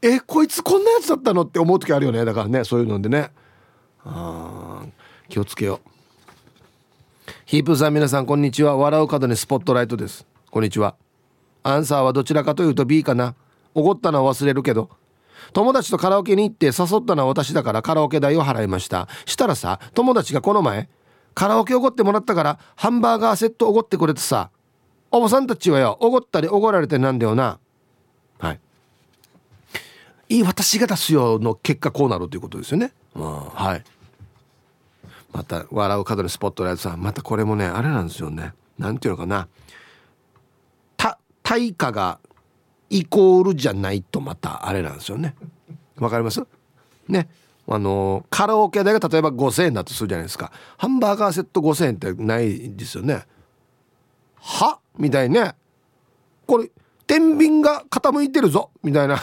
[0.00, 2.24] えこいつこんなやつだったのって思う時あるよね。
[2.24, 3.30] だからねそういうのでね。
[4.04, 4.84] あ
[5.28, 5.90] 気をつけよう。
[7.44, 8.76] ヒープさん皆さんこんにちは。
[8.76, 10.26] 笑う角にスポットライトです。
[10.50, 10.96] こんにちは。
[11.64, 13.34] アンサーはどちらかというと B かな。
[13.74, 14.90] おごったのは忘れるけど。
[15.52, 19.08] 友達とカラオケに行って誘ったのは私だからカラオケ代を払いました。
[19.26, 20.88] したらさ友達がこの前
[21.34, 24.50] カラオケおごってもらったからハンバーガーセットおごってくれてさ
[25.10, 27.58] おばさんたちはよおごったりおごられてなんだよな。
[28.38, 28.60] はい。
[30.28, 33.84] いい私が出すよの結果こうなるということですよね、うん、はい。
[35.32, 38.54] また笑う角にスポットライトさんまたこれもねあれなんですよね。
[38.78, 39.42] なんていうのかな。
[39.42, 39.48] た
[41.44, 42.18] 対価が
[42.90, 45.36] イコールじゃないとまたあれなんですよね。
[45.96, 46.42] わかります？
[47.06, 47.28] ね。
[47.68, 50.50] あのカラオケ代が例えば5,000円だとするじゃないですか。
[50.76, 53.24] ハンバーガーセット5,000円ってないですよね。
[54.40, 54.80] は？
[54.98, 55.54] みたいね。
[56.46, 56.70] これ
[57.06, 58.70] 天秤が傾いてるぞ。
[58.82, 59.20] みたいな。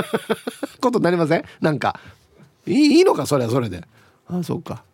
[0.80, 1.44] ことになりません？
[1.60, 1.98] なんか。
[2.66, 3.26] いいのか？
[3.26, 3.82] それはそれで。
[4.28, 4.84] あそうか。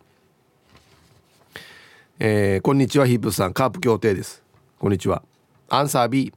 [2.19, 3.53] えー、こんにちはヒープさん。
[3.53, 4.41] カープ協定です。
[4.79, 5.23] こんにちは。
[5.67, 6.33] アンサー B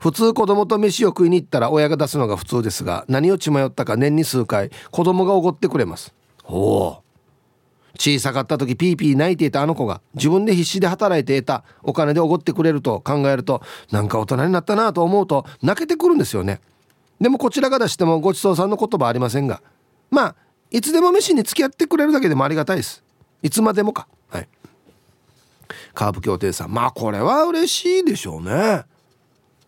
[0.00, 6.14] 普通子供と飯を食いに行ったら親が出すのが普通ですが何を血迷ったか年に数回子供がおごってくれます。
[6.44, 7.02] おお
[7.98, 16.60] 小さかった時ピーピー泣いていたあの子が自分で必死で働いて得たお金でおごってくれると考えるとなんか大人になったなと思うと泣けてくるんですよね。
[17.20, 19.62] でもこちらが出してもごちそうさんの言葉ありませんが
[20.10, 20.36] まあ
[20.70, 23.02] いつでも飯に付き合ってくれるだけでもありがたいです。
[23.42, 24.08] いつまでもか。
[24.28, 24.48] はい。
[25.94, 26.72] カープ協定さん。
[26.72, 28.84] まあこれは嬉しいでしょうね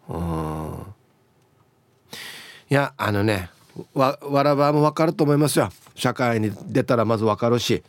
[0.09, 0.94] うん。
[2.70, 3.50] いやあのね
[3.94, 5.70] わわらばも分かると思いますよ。
[5.94, 7.82] 社会に出たらまず分かるし。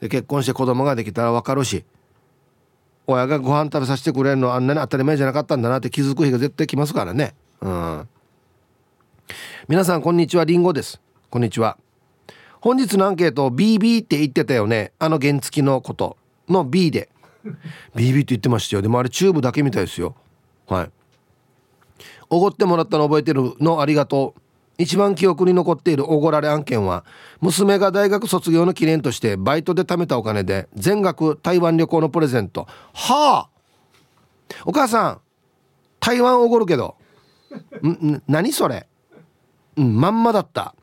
[0.00, 1.84] で結婚して子供ができたら分かるし。
[3.06, 7.34] 親がご飯食べさせてくれるのあんなに当たり前じゃなかったんだなって気づく日が絶対来ますからね。
[7.60, 8.08] うん。
[9.68, 10.44] 皆さんこんにちは。
[10.44, 11.00] りんごです。
[11.30, 11.76] こんにちは。
[12.60, 14.92] 本日のアンケート BB って言ってたよね。
[14.98, 16.16] あの原付のこと
[16.48, 17.10] の B で。
[17.94, 18.82] BB って言ってましたよ。
[18.82, 20.14] でもあれチューブだけみたいですよ。
[20.66, 20.90] はい。
[22.34, 24.40] おごってもらったの覚えてるのありがとう。
[24.76, 27.04] 一番記憶に残っているおごられ案件は
[27.40, 32.66] 娘が大学卒業の記念としてバイトで貯めたお金で全額台湾旅行のプレゼント。
[32.92, 33.48] はあ。
[34.66, 35.20] お母さん
[36.00, 36.96] 台湾おごるけど。
[37.86, 38.88] ん何それ。
[39.76, 40.74] うんまんまだった。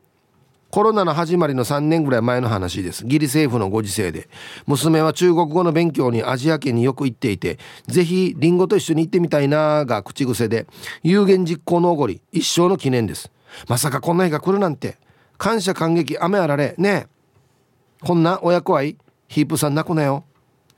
[0.72, 3.04] コロナの始まりの3年ぐらい前の話です。
[3.04, 4.30] ギリ政府のご時世で。
[4.66, 7.58] 娘は中国語の勉強にアジア圏によく行っていて
[7.88, 10.66] ぜひリンゴと一緒に行ってみたいなが口癖で
[11.02, 13.30] 有言実行のおごり一生の記念です。
[13.68, 14.96] まさかこんな日が来るなんて。
[15.36, 16.74] 感謝感激雨あられ。
[16.78, 18.06] ねえ。
[18.06, 18.96] こんな親子愛
[19.28, 20.24] ヒープさん泣くなよ。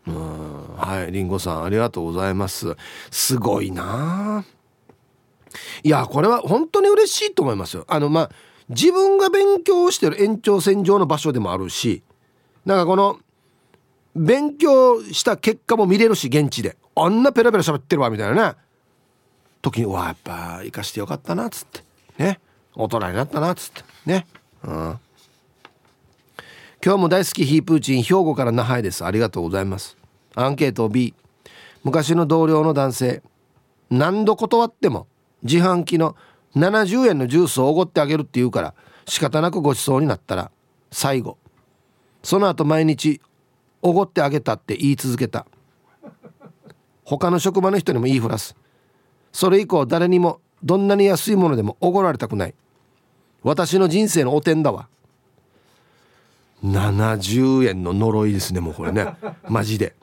[0.09, 0.77] うん。
[0.77, 2.75] はいりんごさんありがとうございます。
[3.13, 4.45] すごいな
[5.85, 7.85] いやこれは本当に嬉しいと思いますよ。
[7.87, 8.31] あのまあ
[8.69, 12.03] 自分が勉強してる延長線上の場所でもあるし
[12.65, 13.19] なんかこの
[14.15, 16.77] 勉強した結果も見れるし現地で。
[16.97, 18.57] あんなペラペラ喋ってるわみたいなね。
[19.61, 21.83] 時にうわやっぱ生かしてよかったなっつって。
[22.19, 22.39] ね。
[22.77, 23.83] 大人になったなっつって。
[24.07, 24.27] ね。
[24.63, 24.99] うん。
[26.85, 29.05] 今日も大好きヒープーチン兵庫から那覇へです。
[29.05, 29.97] ありがとうございます。
[30.37, 31.15] アンケート B
[31.83, 33.23] 昔の同僚の男性。
[33.91, 35.07] 何度断っても
[35.43, 36.17] 自販機の
[36.57, 38.75] 70円のジュースをおごってあげるって言うから
[39.07, 40.51] 仕方なくごちそうになったら
[40.91, 41.39] 最後。
[42.23, 43.21] その後毎日
[43.83, 45.47] おごってあげたって言い続けた。
[47.05, 48.57] 他の職場の人にも言いふらす。
[49.33, 52.55] それ以降誰にもどんなに安いものでもおごられたくない。
[53.43, 54.89] 私の人生の汚点だわ。
[56.65, 59.15] 70円の呪いですねもうこれね。
[59.49, 59.95] マジで。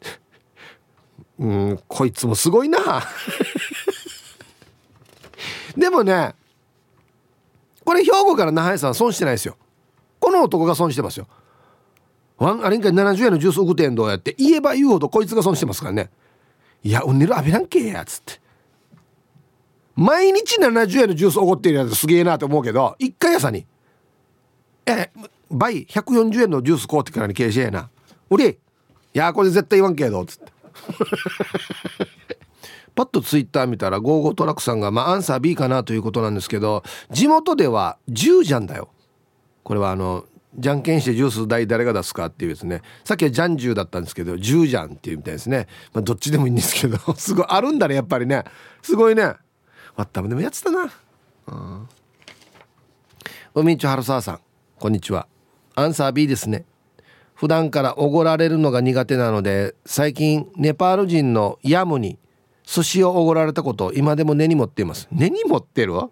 [1.38, 2.78] うんこいつもすごいな。
[5.76, 6.34] でもね
[7.84, 9.56] これ兵庫から那覇屋さん損してないですよ。
[10.18, 11.26] この男が損してますよ。
[12.38, 16.10] ワンあれんか70円のジュース送ってんどうやって言えば言うほどこいつが損してますからね。
[16.82, 18.40] いやうんねるあべらんけえやつって。
[19.96, 23.64] 毎日70円のジュースおごってるやつすげえなと思うけど一回朝に
[24.86, 25.10] 「え
[25.50, 27.90] 倍140円のジュース買うってからに経営やな。
[28.30, 28.56] 売りい
[29.12, 30.52] やこれ絶対言わんけど」っつって。
[32.94, 38.90] パッとツイッター見たらゴーゴートラックさんが、まあ、アンサー B かなということなんですけど地元では10じゃんだよ。
[39.62, 40.26] これはあの
[40.56, 42.82] じゃんけんしてジュース代誰が出すかっていうですね。
[43.02, 48.44] さっきはじゃんじゅうだったんですけど10じゃんっていうみたいですね、まあ、どっちでもいいんですけど すごいあるんだねやっぱりね。
[48.82, 49.22] すごいね。
[49.24, 50.90] わったでもやってたな。
[51.48, 51.88] うん。
[53.54, 54.40] 海一春沢さん
[54.78, 55.26] こんにちは。
[55.74, 56.64] アンサー B ですね。
[57.34, 62.18] 普段からおごられるのが苦手なので最近ネパール人のヤムに
[62.64, 65.06] 寿司をおごられたことを今でも根に持っています。
[65.12, 66.10] 根に持ってるわ？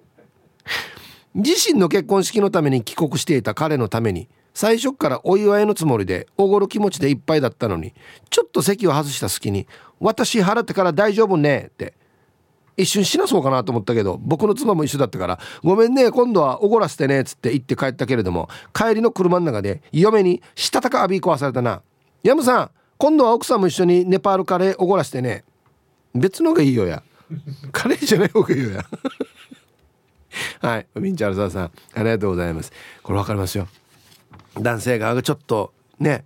[1.34, 7.94] 自身の結婚式のために帰国していた彼のために最初からお祝いのつもりでおごる気持ちでいっぱいだったのに
[8.28, 9.66] ちょっと席を外した隙に
[9.98, 11.94] 「私払ってから大丈夫ね」って
[12.76, 21.80] 一瞬しなそうかなと思ったけど僕の妻も一緒だったから「ごめんね今度はおごらせてね」っつって言って帰ったけれども帰りの車の中で嫁にしたたか浴び壊されたな
[22.22, 25.44] 「ヤムさん今度は奥さんも一緒にネパールカレーおごらせてね」
[26.14, 27.02] 別のがいいよや。
[27.72, 28.84] カレーじゃない方がいいよや。
[30.60, 30.86] はい。
[30.96, 32.72] ミンチャルサーさんありがとうございます。
[33.02, 33.68] これ分かりますよ。
[34.60, 36.24] 男性側がちょっとね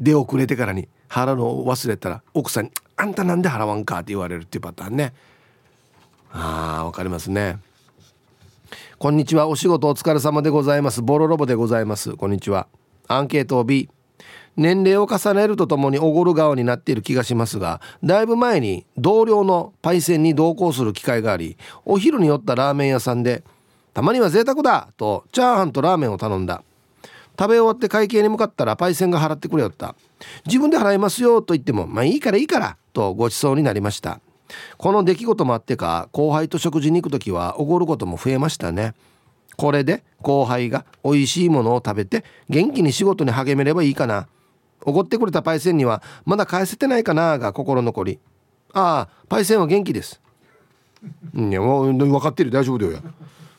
[0.00, 5.12] 出遅れてからに払うのを忘れたら奥さんに「あんたなんで払わんか?」って言われるっていうパターンね。
[6.32, 7.58] あーわかりますね。
[8.98, 9.48] こんにちは。
[9.48, 11.02] お仕事お疲れ様でございます。
[11.02, 12.16] ボロロボでございます。
[12.16, 12.68] こんにちは。
[13.08, 13.90] アンケート B
[14.56, 23.42] 年齢を重ねるとともにおごる側になっている気がしますがだいぶ前に同僚のパイセンに同行する機会がありお昼に寄ったラーメン屋さんで
[23.94, 26.62] 「たまには贅沢だ!」とチャーハンとラーメンを頼んだ。
[27.38, 29.94] 食べ終わって会計に向かったらパイセンが払ってくれよった
[30.44, 34.20] 自分で払いますよと言ってもまあいいからいいからとごちそうになりました。
[34.76, 38.92] この出来事もあってか後輩と食事に行く時はおごることも増えましたね。
[39.56, 44.28] これで後輩が美味しいものを食べて元気に仕事に励めればいいかな。
[44.84, 48.18] おごってくれたパイセンにはまだ返せてないかなが心残り。
[48.72, 50.20] ああパイセンは元気です。
[51.34, 52.50] いやもう分かってる。
[52.50, 53.02] 大丈夫だよ。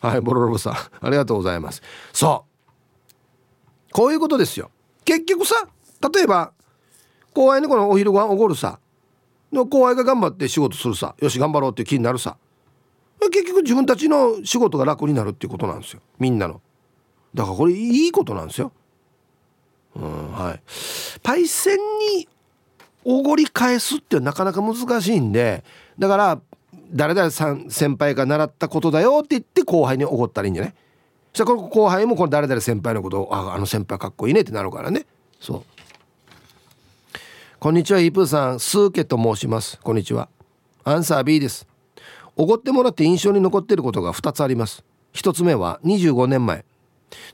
[0.02, 0.74] はいボロロボさん。
[0.74, 1.82] ありがとうございます。
[2.12, 2.46] そ
[3.90, 3.94] う。
[3.94, 4.72] こういうことですよ。
[5.06, 5.68] 結局さ
[6.14, 6.52] 例えば
[7.34, 8.80] 後輩にこのお昼ご飯おごるさ。
[9.52, 11.16] の後輩が頑張って仕事するさ。
[11.20, 12.38] よし頑張ろうっていう気になるさ。
[13.32, 16.02] 結局自分たちの仕事が楽になるっていうことなんですよ。
[16.20, 16.62] みんなの。
[17.34, 18.72] だからこれいいことなんですよ。
[19.96, 20.62] うんはい。
[21.22, 21.78] パイセン
[22.18, 22.28] に
[23.06, 25.64] おごり返すってなかなか難しいんで
[26.00, 26.42] だから
[26.92, 30.74] 誰々さん先輩が習ったことだよって言って後輩におごったらいいんじゃない？
[31.34, 35.06] したらこの後輩もこの誰々先輩のことをああの先輩かっこいいねってなるからね。
[35.40, 35.64] そう。
[37.60, 38.60] こんにちはイープーさん。
[38.60, 39.80] スーケと申します。
[39.82, 40.30] こんにちは。
[40.84, 41.66] アンサー B です。
[42.36, 44.84] おごってもらって印象に残っていることが2つあります。
[45.14, 46.66] 1つ目は25年前。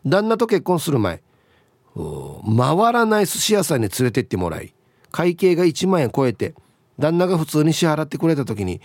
[0.06, 1.22] 旦那と結婚する前。
[2.58, 4.74] 回らない寿司屋さんに連れてってもらい
[5.12, 6.54] 会計が1万円超えて
[6.98, 8.82] 旦那が普通に支払ってくれた時に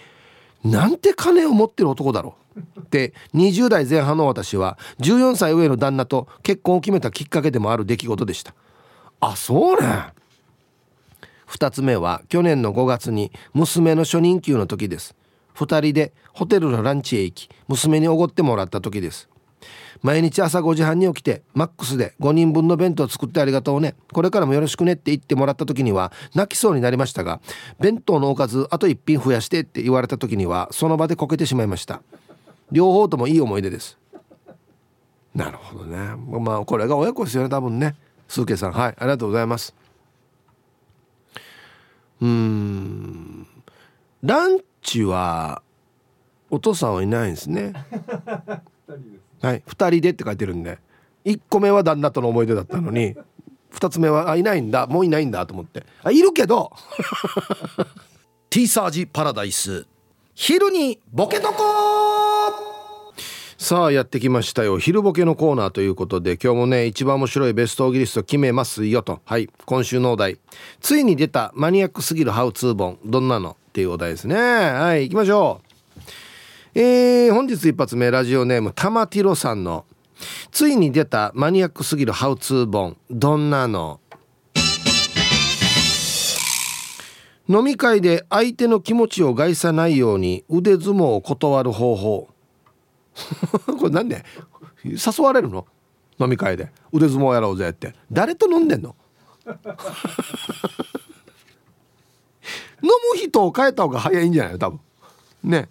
[0.64, 2.80] なんて金を持ってる男だろう？
[2.80, 8.54] って20代前半の私は14歳上の旦那と結婚を決めたきっかけでもある出来事でした。
[9.20, 10.12] あそうね
[11.48, 15.14] 2つ目は去年の5月に娘の初任給の時です。
[15.54, 19.28] 2人でホテルのランチへ行き娘におごってもらった時です。
[20.04, 23.94] 毎日朝5時半に起きてマックスで5人分の弁当作ってありがとうね。
[24.12, 27.40] これからもよろしくねって言ってもらった時には泣きそうになりましたが
[27.80, 32.02] 弁当のおかずあと1品増やしてって言われた時にはその場でこけてしまいました。
[32.70, 33.96] 両方ともいい思い出です。
[35.34, 35.96] なるほどね。
[36.38, 37.96] まあこれが親子ですよね多分ね。
[38.28, 38.72] スーケさん。
[38.72, 39.74] はいありがとうございます。
[42.20, 43.46] うん。
[44.22, 45.62] ランチは
[46.50, 47.72] お父さんはいないんですね。
[49.44, 49.62] はい。
[49.66, 50.78] 2人でって書いてるんで。
[51.24, 53.14] 1個目は旦那との思い出だったのに
[53.72, 54.86] 2つ目はあいないんだ。
[54.86, 55.84] もういないんだと思って。
[56.02, 56.72] あいるけど
[58.50, 59.86] T サージパラダイス。
[60.34, 61.54] 昼にボケとこ
[63.56, 64.78] さあやってきましたよ。
[64.78, 69.20] 昼ボケのコーナーということで今日もね一番面白いベストオギリスト決めますよと。
[69.24, 69.48] はい。
[69.64, 70.38] 今週のお題。
[70.80, 72.98] ついに出たマニアックすぎるハウツー本。
[73.04, 73.52] どんなの？
[73.52, 74.36] っていうお題ですね。
[74.36, 75.08] はい。
[75.08, 75.63] 行きましょう
[76.76, 79.84] えー、本日一発目ラジオネーム玉ティロさんの
[80.50, 84.00] ついに出たマニアックすぎるハウツー本どんなの？
[87.48, 92.28] 飲み会で相手の気持ちを害さないように腕相撲を断る方法。
[93.78, 94.24] これなんで？
[94.84, 95.66] 誘われるの？
[96.18, 96.72] 飲み会で。
[96.92, 97.94] 腕相撲やろうぜって。
[98.10, 98.96] 誰と飲んでんの？
[99.46, 99.54] 飲
[102.82, 104.58] む人を変えた方が早いんじゃないの？
[104.58, 104.80] 多分。
[105.44, 105.68] ね。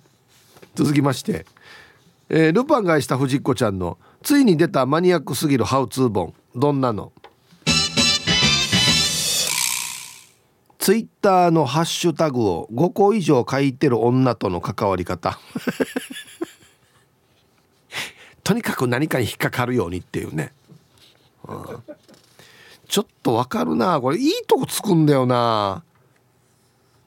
[0.75, 1.45] 続きまして、
[2.29, 6.33] えー、ルパンが愛した藤子ちゃんのついに出たマニアックすぎるハウツー本。
[6.55, 7.11] どんなの？
[10.79, 15.39] ツイッターのハッシュタグを5個以上書いてる女との関わり方。
[18.43, 20.53] とにかく何かに引っかかるようにっていうね、
[21.47, 21.63] うん、
[22.89, 24.01] ちょっとわかるな。
[24.01, 25.83] これいいとこつくんだよな。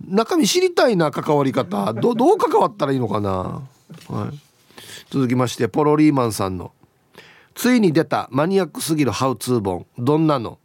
[0.05, 3.63] 中身知りたいな関わり方どどう関わったらいいのかな、
[4.09, 4.39] はい、
[5.11, 6.73] 続きましてポロリーマンさんの
[7.55, 10.59] 「ついに出たマニアックすぎるハウツー本どんなの?」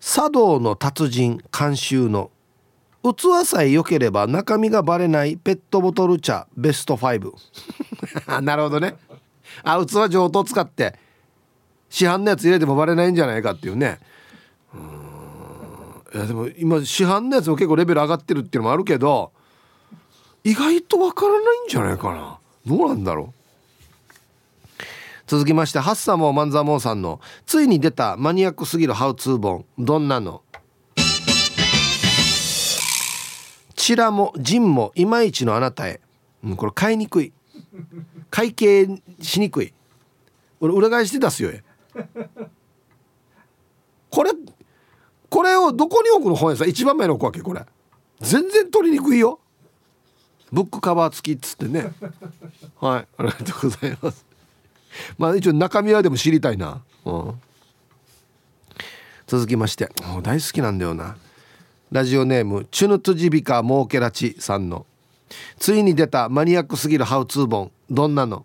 [0.00, 2.30] 茶道の達人監修の
[3.02, 7.32] 器さえ良ければ中身がバレないペットボトル茶ベスト5
[8.42, 8.96] なるほどね。
[9.62, 10.98] あ器上等使って
[11.88, 13.98] 市販のやつ入れてもバレないんじゃないかっていうね。
[14.74, 14.99] うん。
[16.12, 19.32] いやでも今市販のやつも結構レベル上がってるっていうのもあるけど
[20.42, 22.38] 意外とわからないんじゃないかな。
[22.66, 24.82] どうなんだろう。
[25.26, 29.64] 続きましてハッサモーマンザモーさんのついに出たマニアックすぎるハウツー本。
[29.78, 30.42] どんなの？
[33.76, 36.00] チラもジンもいまいちのあなたへ、
[36.42, 37.32] うん、これ買いにくい。
[38.30, 38.88] 会計
[39.20, 39.72] しにくい。
[40.60, 41.50] 俺裏返して出すよ
[44.10, 44.32] これ
[45.30, 46.34] これをどこに置くの？
[46.34, 46.68] 本屋さん。
[46.68, 47.64] 一番目に置くわけこれ
[48.20, 49.40] 全然取りにくいよ。
[50.52, 51.92] ブックカバー付きっつってね。
[52.80, 53.06] はい。
[53.16, 54.26] ありがとうございます。
[55.16, 57.40] まあ一応中身はでも知りたいな、うん、
[59.28, 59.88] 続きまして。
[60.22, 61.16] 大好きなんだよな。
[61.92, 64.84] ラジオネームチュヌトジビカモーケラチさんの。
[65.60, 67.70] ついに出たマニアックすぎるハウツー本。
[67.88, 68.44] どんなの？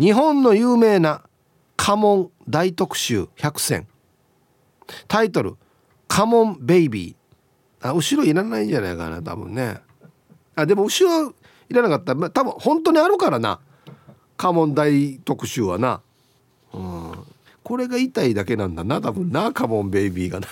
[0.00, 1.22] 日本の有名な
[1.88, 3.86] 家紋大特集100選。
[5.06, 5.56] タイトル
[6.06, 7.16] 「カモンベイビー」
[7.88, 9.80] あ後ろいらないんじゃないかな多分ね。
[10.54, 11.32] あでも後ろ
[11.70, 12.12] いらなかった。
[12.12, 13.60] ら多分本当にあるからな。
[14.36, 16.02] 家紋大特集はな。
[16.74, 17.12] うん。
[17.62, 19.50] これが痛いだけなんだな多分な。
[19.54, 20.48] カモンベイビーがな。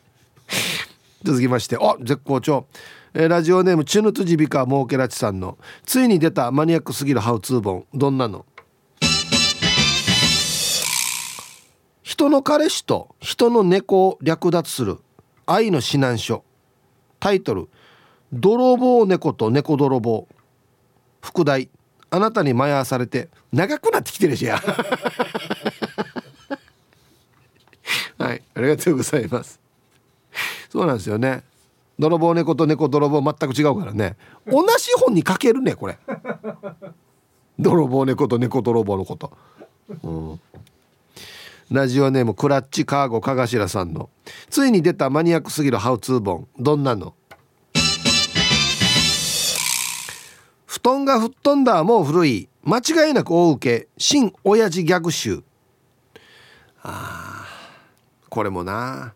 [1.24, 1.78] 続きまして。
[1.80, 2.66] あ絶好調。
[3.14, 5.56] えラジオネームチュヌトジビカモーケラチさんの
[5.86, 7.86] ついに出たマニアックすぎるハウツー本。
[7.94, 8.44] どんなの？
[12.06, 14.98] 人の彼氏と人の猫を略奪する
[15.44, 16.44] 愛の指南書。
[17.18, 17.68] タイトル
[18.32, 20.28] 「泥棒猫と猫泥棒」
[21.20, 21.68] 副題
[22.10, 24.62] 「あなたに迷わされて長くなってきてるしや」
[28.18, 29.58] はいありがとうございます。
[30.70, 31.42] そうなんですよね。
[31.98, 34.14] 泥棒猫と猫泥棒全く違うからね。
[34.46, 35.98] 同じ本に書けるねこれ。
[37.58, 39.32] 泥棒猫と猫泥棒のこと、
[40.04, 40.40] うん、
[41.70, 44.08] ラジオネームクラッチカーゴかがしらさんの。
[44.50, 46.46] ついに出たマニアックすぎるハウツー本。
[46.58, 47.14] どんなの？
[50.64, 52.48] 布団が吹っ飛んだもう古い。
[52.62, 53.88] 間違いなく大受け。
[53.98, 55.42] 新親父ギャグ集
[56.84, 57.46] あ
[58.28, 59.14] これもな。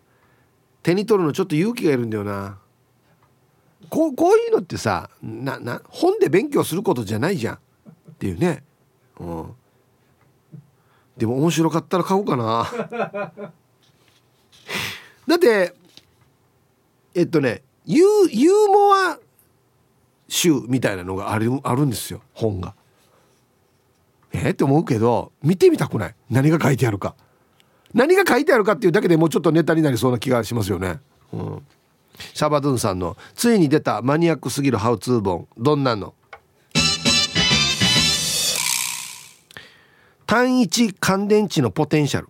[0.82, 2.58] 手に取るのちょっと勇気がいるんだよな。
[3.88, 7.54] こうこういうのってさなな本で勉強することじゃないじゃん。
[7.54, 7.58] っ
[8.18, 8.64] ていうね、
[9.20, 9.54] うん、
[11.20, 12.66] でも面白かったら買おうかな。
[15.28, 15.74] だって
[17.14, 19.18] えっとねユーユーモア
[20.26, 22.74] 集みたいなのがあるあるんですよ本が。
[24.32, 26.14] えって思うけど見てみたくない。
[26.30, 27.14] 何が書いてあるか。
[27.92, 31.00] 何が書いてあるかっていうだけでもうちょっとネタになりそうな気がしますよね。
[31.34, 31.66] うん。
[32.32, 35.46] シャバドゥンさんのついに出たマニアックすぎるハウツー本。
[35.58, 36.14] どんなの？
[40.30, 42.28] 単一乾電池のポテンシャル、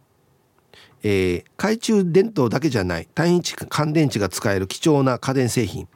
[1.03, 5.87] えー、懐中電灯だけじゃない単一乾電池が使える貴重な家電製品、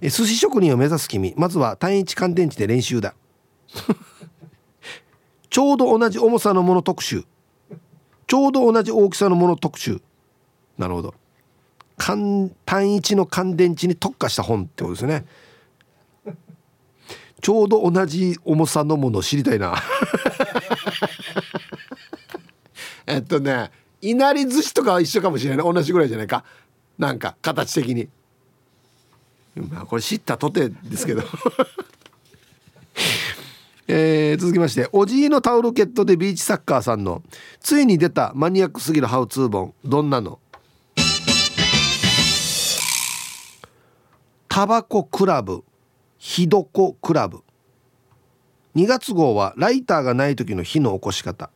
[0.00, 3.14] えー、寿司職人を目指す君まずは単一乾電池で練習だ。
[5.50, 7.24] ちょうど同じ重さのもの特集。
[8.26, 10.00] ちょうど同じ大きさのもの特集。
[10.78, 11.14] なるほど。
[11.98, 15.26] 単一の乾電池に特化した本ってことですね。
[17.40, 19.74] ちょうど同じ重さのものを知りたいな。
[23.06, 23.70] えっとね
[24.00, 25.72] いなり寿司とかは一緒かもしれない。
[25.72, 26.44] 同じぐらいじゃないか。
[26.98, 28.08] なんか形的に。
[29.56, 31.22] まあこれ知ったとてですけど。
[33.92, 37.24] えー、続きましておじいのタオルケットでビーチサッカーさんの
[37.58, 39.74] ついに出たマニアックすぎるハウツー本。
[39.84, 40.38] どんなの？
[44.48, 45.64] タバコクラブ
[46.20, 47.42] ひどこクラブ
[48.76, 51.48] 2月号はライターがない時の火の起こし方。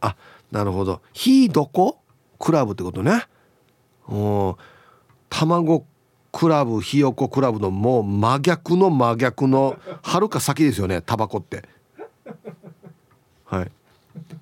[0.00, 0.16] あ
[0.50, 1.00] なるほど。
[1.12, 2.00] ひどこ
[2.38, 3.22] クラブってことね。
[4.08, 4.58] お
[5.30, 5.86] 卵
[6.32, 11.62] クラブひよこクラブのもう真逆の真逆のはるか先ですよねタバコって。
[13.44, 13.70] はい。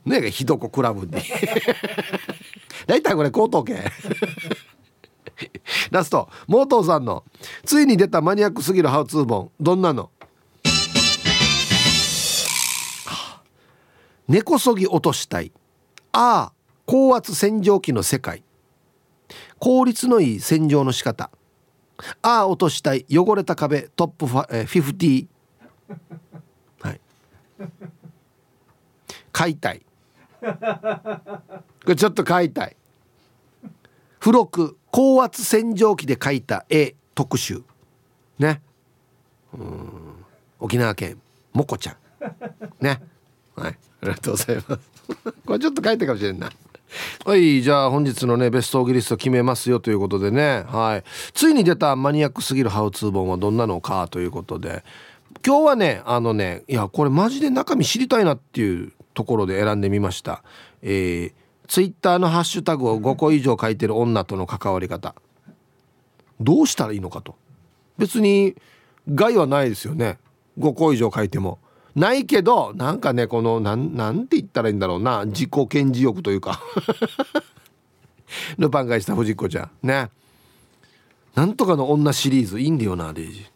[0.06, 1.12] ねえひどこクラブに
[2.86, 3.84] 大体これ口頭系
[5.90, 7.24] ラストモートーさんの
[7.64, 10.10] ついに出たマニアックすぎるハウツー本どんなの？
[14.28, 15.52] 根こそぎ落としたい。
[16.12, 16.52] ああ
[16.84, 18.42] 高圧洗浄機の世界。
[19.58, 21.30] 効率のいい洗浄の仕方。
[22.22, 23.06] ああ落としたい。
[23.10, 25.26] 汚れた壁トップファ、え50
[26.80, 27.00] はい。
[29.32, 29.82] 買いたい。
[30.40, 30.48] こ
[31.86, 32.76] れちょっと買いたい。
[34.20, 37.62] 付録高圧洗浄機で描いた絵特集。
[38.38, 38.62] ね。
[39.52, 39.90] うん。
[40.58, 41.20] 沖縄県
[41.52, 41.96] もこちゃん。
[42.80, 43.00] ね。
[43.54, 43.72] はい。
[43.72, 44.80] ありがとうございます。
[45.46, 46.50] これちょっと書いたかもしれんな。
[47.24, 47.62] はい。
[47.62, 50.64] じゃあ本日のねベストオギリスト決めますよということでね。
[50.66, 51.04] はい。
[51.32, 54.84] ついに出たマニアックすぎるハウツー本はどんなのかということで。
[55.44, 60.42] 今日はねあのねいやこれマジで中身知りたいなっていうところで選んでみました。
[60.82, 65.14] えーツイッターのハッシュタグを5個以上書いてる女との関わり方。
[66.40, 67.36] どうしたらいいのかと。
[67.98, 68.54] 別に
[69.12, 70.18] 害はないですよね。
[70.58, 71.58] 5個以上書いても。
[71.94, 75.24] ないけどなんかねこのなんなんて言ったらいいんだろうな。
[75.24, 76.60] 自己顕示欲というか。
[78.58, 79.70] ルパンがした藤子ちゃん。
[79.86, 80.10] ね。
[81.34, 82.60] なんとかの女シリーズ。
[82.60, 83.46] いいんだよなデイジ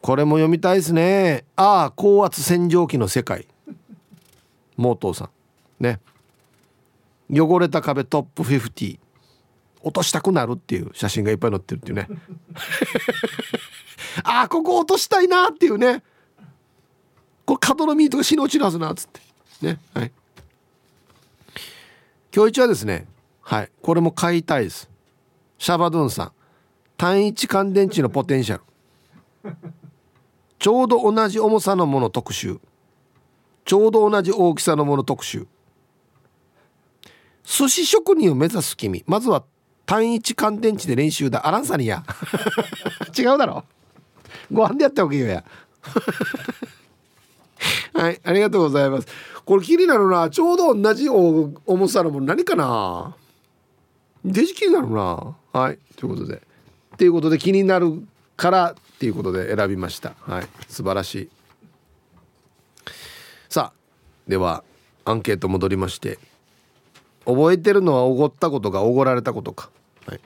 [0.00, 1.44] これも読みたいですね。
[1.56, 3.46] ああ高圧洗浄機の世界。
[4.76, 5.30] モートーさん。
[5.82, 6.00] ね。
[7.30, 8.98] 汚れた壁トップ50
[9.82, 12.08] 落としたくなるっていう写真がいっぱい載ってるっていうね。
[14.24, 16.02] ああここ落としたいなっていうね。
[17.44, 19.20] これ角のミートが死に落ちるはずなっつって。
[19.62, 20.12] ねはい。
[22.34, 23.06] 今日一はですね
[23.42, 23.70] はい。
[23.80, 24.90] これも買いたいです。
[25.58, 26.32] シャバドゥンさん。
[26.96, 29.56] 単一乾電池のポテンシャル。
[30.58, 32.58] ちょうど同じ重さのもの特集。
[33.64, 35.46] ちょうど同じ大きさのもの特集
[37.46, 39.04] 寿司職人を目指す君。
[39.06, 39.44] まずは
[39.86, 41.46] 単一乾電池で練習だ。
[41.46, 42.02] あらんさにや
[43.16, 43.64] 違うだろ。
[44.52, 45.44] ご飯でやったわけよや。
[47.94, 49.06] はいありがとうございます。
[49.44, 50.28] これ気になるな。
[50.28, 53.14] ちょうど同じ重さのもの何かな。
[54.24, 55.36] デジ気になるな。
[55.52, 56.42] はいということで。
[56.94, 58.02] っていうことで気になる
[58.36, 60.14] からっていうことで選びました。
[60.20, 61.28] はい素晴らしい。
[63.48, 63.78] さあ
[64.26, 64.64] では
[65.04, 66.18] アンケート戻りまして。
[67.26, 69.68] 覚えてるのはおごったことかおごられたことか、
[70.06, 70.20] はい。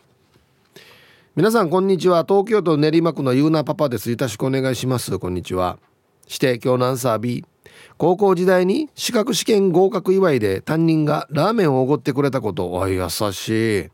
[1.34, 2.26] 皆さんこんにちは。
[2.28, 4.10] 東京都練馬区のゆうなパパです。
[4.10, 5.18] よろしくお願いします。
[5.18, 5.78] こんにちは。
[6.28, 7.44] して今日のアンサー B
[7.96, 12.70] 高校時代に資格試験合格祝いで担任がラーメンをおごってくれたこと。
[12.70, 13.88] おい優しい。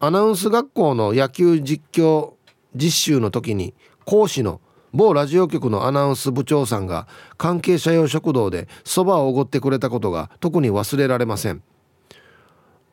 [0.00, 2.32] アナウンス学校の野球実況
[2.74, 3.72] 実習の時に
[4.04, 4.60] 講師の
[4.92, 7.06] 某ラジオ局のアナウンス部長さんが
[7.36, 11.62] 関係者用食堂でそばをおごってくれたことが特に忘れられません。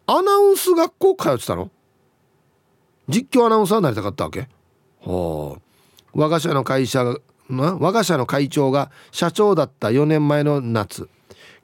[0.07, 1.69] アナウンス学校通ってたの？
[3.09, 4.47] 実況アナウンサーになりたかったわけ？
[4.99, 5.61] ほう
[6.19, 7.17] 我が社の会社が
[7.49, 11.09] 我が社の会長が社長だった4年前の夏。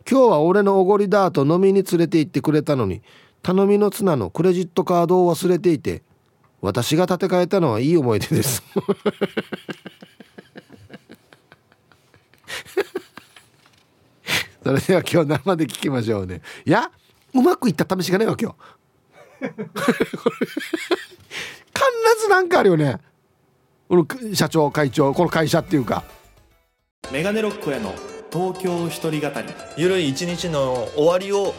[0.10, 3.02] 今日は俺のおごりだと飲みに連れて行ってくれたのに
[3.42, 6.04] 頼みの綱のクレジットカードを忘れていて
[6.60, 8.62] 私が建て替えたのはいい思い出です。
[14.64, 16.42] それでは今日生で聞きましょうね。
[16.66, 16.90] いや
[17.34, 18.56] うまくいった試しがないわ今日
[21.74, 22.98] 必ずなんかあるよね。
[23.90, 26.04] この社長会長この会社っていうか。
[27.12, 27.94] メガネロックへの
[28.32, 29.54] 東京一人語り。
[29.78, 31.54] ゆるい一日の終わりを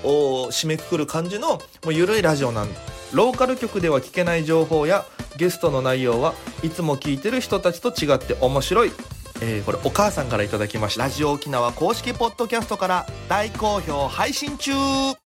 [0.50, 2.68] 締めくくる感じのもうゆるいラジオなん。
[3.12, 5.04] ローカル局では聞けない情報や
[5.36, 8.92] ゲストの内容はいつも聞いてる人たちと違って面白い、
[9.40, 11.04] えー、これお母さんからいただきました。
[11.04, 14.72] ラジオ沖縄公式ポッドキャストから大好評配信中